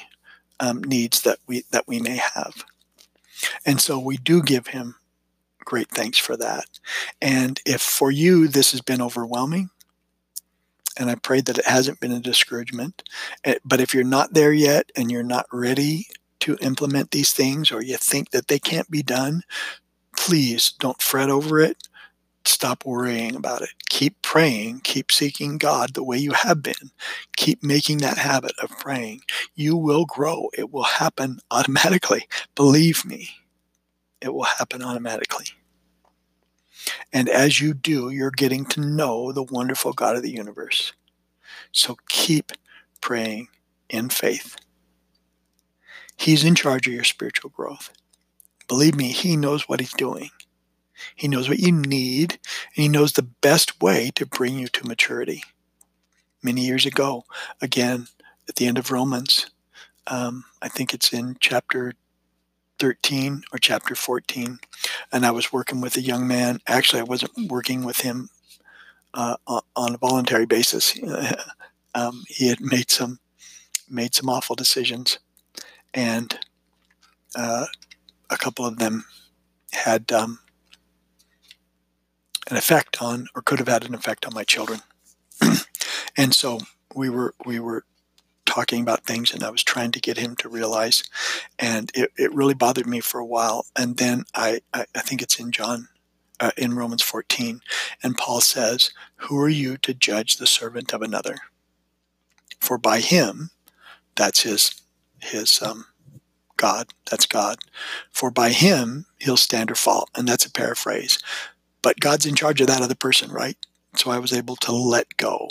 [0.61, 2.63] um, needs that we that we may have.
[3.65, 4.97] And so we do give him
[5.67, 6.65] great thanks for that.
[7.21, 9.69] And if for you this has been overwhelming,
[10.99, 13.03] and I pray that it hasn't been a discouragement,
[13.45, 16.07] eh, but if you're not there yet and you're not ready
[16.41, 19.43] to implement these things or you think that they can't be done,
[20.17, 21.77] please don't fret over it.
[22.45, 23.71] Stop worrying about it.
[23.89, 24.81] Keep praying.
[24.85, 26.93] Keep seeking God the way you have been.
[27.37, 29.23] Keep making that habit of praying.
[29.57, 30.49] You will grow.
[30.57, 32.29] It will happen automatically.
[32.55, 33.31] Believe me,
[34.27, 35.47] it will happen automatically.
[37.13, 40.93] And as you do, you're getting to know the wonderful God of the universe.
[41.73, 42.53] So keep
[43.01, 43.49] praying
[43.89, 44.57] in faith.
[46.17, 47.91] He's in charge of your spiritual growth.
[48.69, 50.31] Believe me, He knows what He's doing.
[51.15, 52.33] He knows what you need,
[52.75, 55.43] and He knows the best way to bring you to maturity.
[56.43, 57.25] Many years ago,
[57.61, 58.09] again,
[58.49, 59.51] at the end of Romans,
[60.07, 61.95] um, I think it's in chapter
[62.79, 64.59] 13 or chapter 14,
[65.13, 66.61] and I was working with a young man.
[66.67, 68.29] Actually, I wasn't working with him
[69.15, 70.99] uh, on a voluntary basis.
[71.95, 73.19] um, he had made some
[73.89, 75.19] made some awful decisions,
[75.95, 76.39] and
[77.35, 77.67] uh,
[78.31, 79.05] a couple of them
[79.73, 80.41] had um,
[82.51, 84.81] an effect on, or could have had an effect on my children.
[86.17, 86.59] and so
[86.95, 87.85] we were we were
[88.57, 91.05] talking about things, and I was trying to get him to realize,
[91.59, 93.67] and it, it really bothered me for a while.
[93.77, 95.89] And then I I, I think it's in John.
[96.39, 97.63] Uh, in Romans 14,
[98.03, 98.91] and Paul says,
[99.25, 101.37] Who are you to judge the servant of another?
[102.61, 103.53] For by him,
[104.17, 104.83] that's his
[105.19, 105.87] his um,
[106.57, 106.93] God.
[107.11, 107.59] That's God.
[108.11, 110.09] For by him he'll stand or fall.
[110.15, 111.19] And that's a paraphrase.
[111.81, 113.57] But God's in charge of that other person, right?
[113.97, 115.49] So I was able to let go,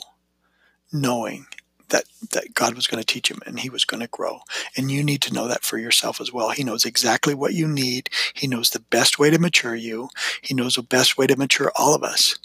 [0.92, 1.48] knowing
[1.90, 4.40] that, that God was going to teach him and he was going to grow.
[4.76, 6.50] And you need to know that for yourself as well.
[6.50, 8.10] He knows exactly what you need.
[8.34, 10.10] He knows the best way to mature you.
[10.42, 12.38] He knows the best way to mature all of us.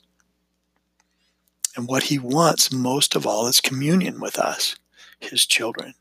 [1.77, 4.77] And what he wants most of all is communion with us,
[5.21, 5.95] his children.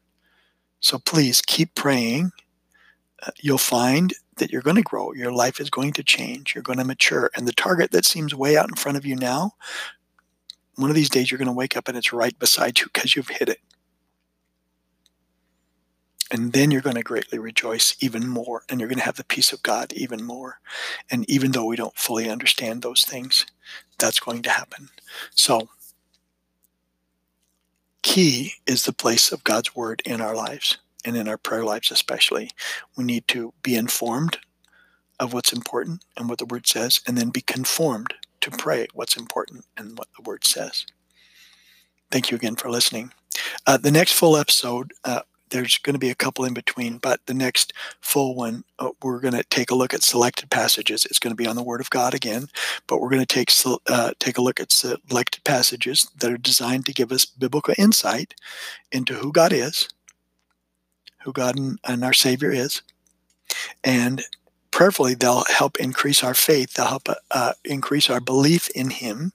[0.80, 2.32] So please keep praying.
[3.22, 5.14] Uh, you'll find that you're going to grow.
[5.14, 6.56] Your life is going to change.
[6.56, 7.30] You're going to mature.
[7.36, 9.54] And the target that seems way out in front of you now,
[10.80, 13.16] one of these days you're going to wake up and it's right beside you because
[13.16, 13.60] you've hit it.
[16.32, 18.64] And then you're going to greatly rejoice even more.
[18.70, 20.60] And you're going to have the peace of God even more.
[21.12, 23.46] And even though we don't fully understand those things,
[23.98, 24.90] that's going to happen.
[25.32, 25.70] So,
[28.02, 31.92] key is the place of God's word in our lives and in our prayer lives,
[31.92, 32.52] especially.
[32.96, 34.38] We need to be informed
[35.20, 39.18] of what's important and what the word says, and then be conformed to pray what's
[39.18, 40.86] important and what the word says.
[42.12, 43.12] Thank you again for listening.
[43.68, 47.26] Uh, the next full episode, uh, there's going to be a couple in between, but
[47.26, 51.06] the next full one, uh, we're going to take a look at selected passages.
[51.06, 52.48] It's going to be on the Word of God again,
[52.88, 53.52] but we're going to take
[53.88, 58.36] uh, take a look at selected passages that are designed to give us biblical insight
[58.92, 59.90] into who God is,
[61.24, 62.82] who God and, and our Savior is,
[63.84, 64.24] and
[64.72, 69.32] prayerfully they'll help increase our faith they'll help uh, increase our belief in him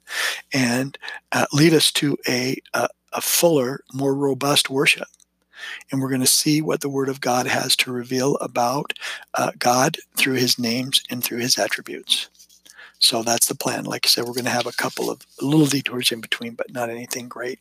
[0.53, 0.99] and
[1.32, 5.09] uh, lead us to a, a, a, fuller more robust worship
[5.91, 8.93] and we're going to see what the Word of God has to reveal about
[9.35, 12.28] uh, God through His names and through His attributes.
[12.99, 13.85] So that's the plan.
[13.85, 16.72] Like I said, we're going to have a couple of little detours in between, but
[16.72, 17.59] not anything great.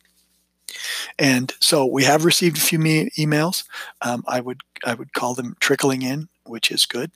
[1.18, 3.64] And so we have received a few me- emails.
[4.02, 7.10] Um, I would I would call them trickling in, which is good.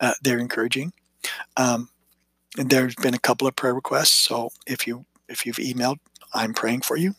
[0.00, 0.92] Uh, they're encouraging.
[1.56, 1.88] Um,
[2.56, 4.12] there's been a couple of prayer requests.
[4.12, 5.98] So if you if you've emailed,
[6.34, 7.14] I'm praying for you,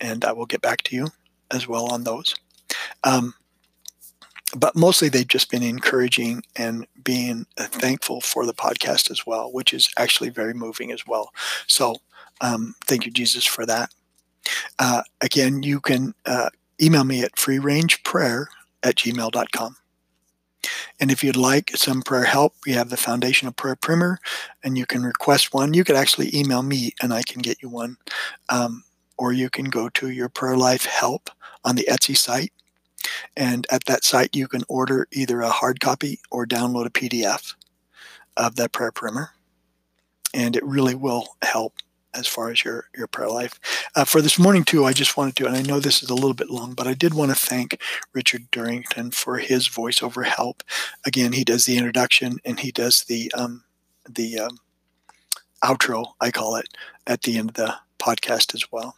[0.00, 1.08] and I will get back to you
[1.50, 2.34] as well on those.
[3.04, 3.34] Um,
[4.56, 9.52] but mostly they've just been encouraging and being uh, thankful for the podcast as well,
[9.52, 11.32] which is actually very moving as well.
[11.66, 11.96] So
[12.40, 13.92] um, thank you, Jesus, for that.
[14.78, 16.48] Uh, again, you can uh,
[16.80, 18.46] email me at freerangeprayer
[18.82, 19.76] at gmail.com.
[21.00, 24.18] And if you'd like some prayer help, we have the Foundation of Prayer Primer,
[24.62, 25.74] and you can request one.
[25.74, 27.96] You could actually email me, and I can get you one.
[28.48, 28.84] Um,
[29.16, 31.30] or you can go to your Prayer Life Help
[31.64, 32.52] on the Etsy site.
[33.36, 37.54] And at that site, you can order either a hard copy or download a PDF
[38.36, 39.30] of that prayer primer.
[40.34, 41.74] And it really will help
[42.14, 43.60] as far as your, your prayer life.
[43.94, 46.14] Uh, for this morning, too, I just wanted to, and I know this is a
[46.14, 47.80] little bit long, but I did want to thank
[48.12, 50.62] Richard Durrington for his voiceover help.
[51.06, 53.64] Again, he does the introduction and he does the um,
[54.08, 54.58] the um,
[55.62, 56.68] outro, I call it,
[57.06, 58.94] at the end of the podcast as well.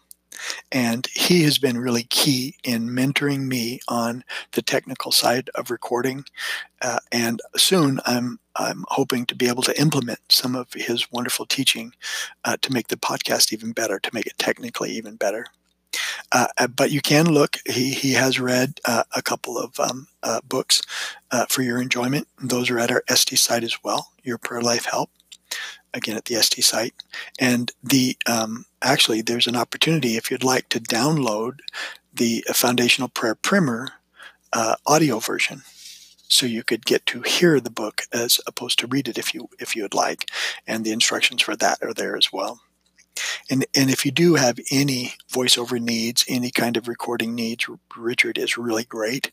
[0.73, 6.25] And he has been really key in mentoring me on the technical side of recording.
[6.81, 11.47] Uh, and soon I'm I'm hoping to be able to implement some of his wonderful
[11.47, 11.93] teaching
[12.45, 15.47] uh, to make the podcast even better, to make it technically even better.
[16.33, 17.59] Uh, uh but you can look.
[17.67, 20.83] He he has read uh, a couple of um, uh, books
[21.49, 22.29] for your enjoyment.
[22.41, 24.13] Those are at our Etsy site as well.
[24.23, 25.11] Your Prayer Life Help
[25.95, 26.95] again at the Etsy site.
[27.39, 31.59] And the um, actually, there's an opportunity if you'd like to download
[32.13, 33.93] the Foundational Prayer Primer
[34.53, 35.63] uh, audio version,
[36.31, 39.51] so you could get to hear the book as opposed to read it if you
[39.59, 40.31] if you would like.
[40.67, 42.61] And the instructions for that are there as well.
[43.51, 47.67] And, and if you do have any voiceover needs, any kind of recording needs,
[47.97, 49.33] Richard is really great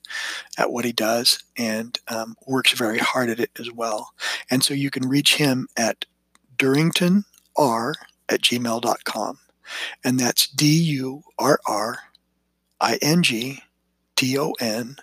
[0.57, 4.11] at what he does and um, works very hard at it as well.
[4.49, 6.05] And so you can reach him at
[6.57, 7.93] durringtonr
[8.27, 9.39] at gmail.com.
[10.03, 11.99] And that's D U R R
[12.81, 13.61] I N G
[14.15, 14.97] T O N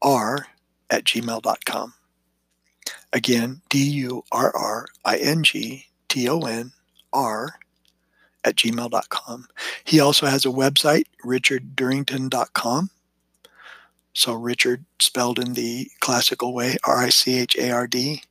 [0.00, 0.46] R
[0.90, 1.94] at gmail.com.
[3.12, 6.72] Again, D U R R I N G T O N
[7.12, 7.58] R
[8.44, 9.48] at gmail.com.
[9.84, 12.90] He also has a website, richarddurrington.com.
[14.12, 18.22] So Richard spelled in the classical way, R I C H A R D.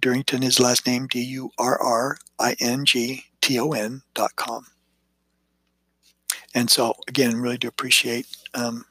[0.00, 4.36] Durrington, his last name, D U R R I N G T O N dot
[4.36, 4.66] com.
[6.54, 8.86] And so, again, really do appreciate um,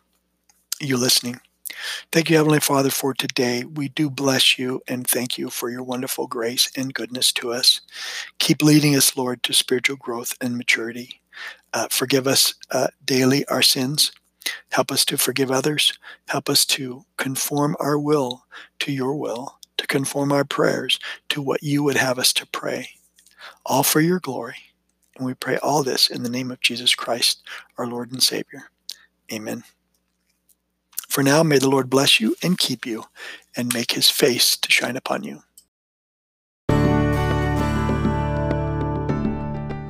[0.80, 1.40] you listening.
[2.12, 3.64] Thank you, Heavenly Father, for today.
[3.66, 7.82] We do bless you and thank you for your wonderful grace and goodness to us.
[8.40, 11.22] Keep leading us, Lord, to spiritual growth and maturity.
[11.74, 14.12] Uh, forgive us uh, daily our sins.
[14.72, 15.98] Help us to forgive others.
[16.28, 18.46] Help us to conform our will
[18.80, 21.00] to your will, to conform our prayers
[21.30, 22.90] to what you would have us to pray,
[23.66, 24.58] all for your glory.
[25.18, 27.44] And we pray all this in the name of Jesus Christ,
[27.78, 28.70] our Lord and Savior.
[29.32, 29.64] Amen.
[31.08, 33.06] For now, may the Lord bless you and keep you,
[33.56, 35.42] and make his face to shine upon you.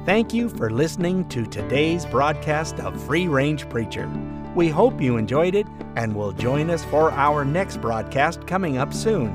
[0.06, 4.08] Thank you for listening to today's broadcast of Free Range Preacher.
[4.54, 8.94] We hope you enjoyed it and will join us for our next broadcast coming up
[8.94, 9.34] soon.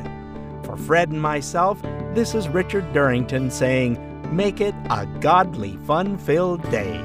[0.62, 1.82] For Fred and myself,
[2.14, 3.98] this is Richard Durrington saying,
[4.34, 7.04] Make it a godly, fun filled day.